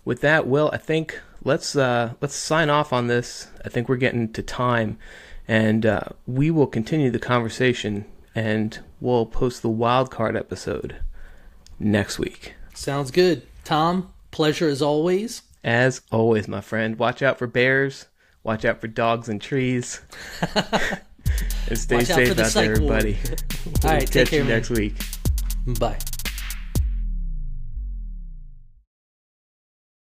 with 0.05 0.21
that, 0.21 0.45
Will, 0.47 0.69
I 0.71 0.77
think 0.77 1.19
let's 1.43 1.75
uh 1.75 2.13
let's 2.21 2.35
sign 2.35 2.69
off 2.69 2.93
on 2.93 3.07
this. 3.07 3.47
I 3.65 3.69
think 3.69 3.89
we're 3.89 3.97
getting 3.97 4.31
to 4.33 4.43
time 4.43 4.99
and 5.47 5.85
uh, 5.85 6.01
we 6.27 6.51
will 6.51 6.67
continue 6.67 7.09
the 7.09 7.19
conversation 7.19 8.05
and 8.35 8.79
we'll 9.01 9.25
post 9.25 9.63
the 9.63 9.69
wild 9.69 10.11
card 10.11 10.37
episode 10.37 10.97
next 11.79 12.19
week. 12.19 12.53
Sounds 12.75 13.09
good. 13.09 13.47
Tom, 13.63 14.13
pleasure 14.29 14.67
as 14.67 14.81
always. 14.81 15.41
As 15.63 16.01
always, 16.11 16.47
my 16.47 16.61
friend, 16.61 16.99
watch 16.99 17.21
out 17.23 17.39
for 17.39 17.47
bears, 17.47 18.05
watch 18.43 18.63
out 18.63 18.79
for 18.79 18.87
dogs 18.87 19.27
and 19.27 19.41
trees, 19.41 20.01
and 21.69 21.77
stay 21.77 21.95
Watch 21.97 22.09
out 22.09 22.15
safe 22.15 22.35
the 22.35 22.43
out 22.43 22.51
there, 22.51 22.71
everybody. 22.71 23.17
All 23.83 23.89
right, 23.91 23.99
We'll 23.99 23.99
take 23.99 24.11
catch 24.11 24.29
care, 24.29 24.39
you 24.39 24.45
man. 24.45 24.53
next 24.53 24.69
week. 24.69 24.95
Bye. 25.79 25.97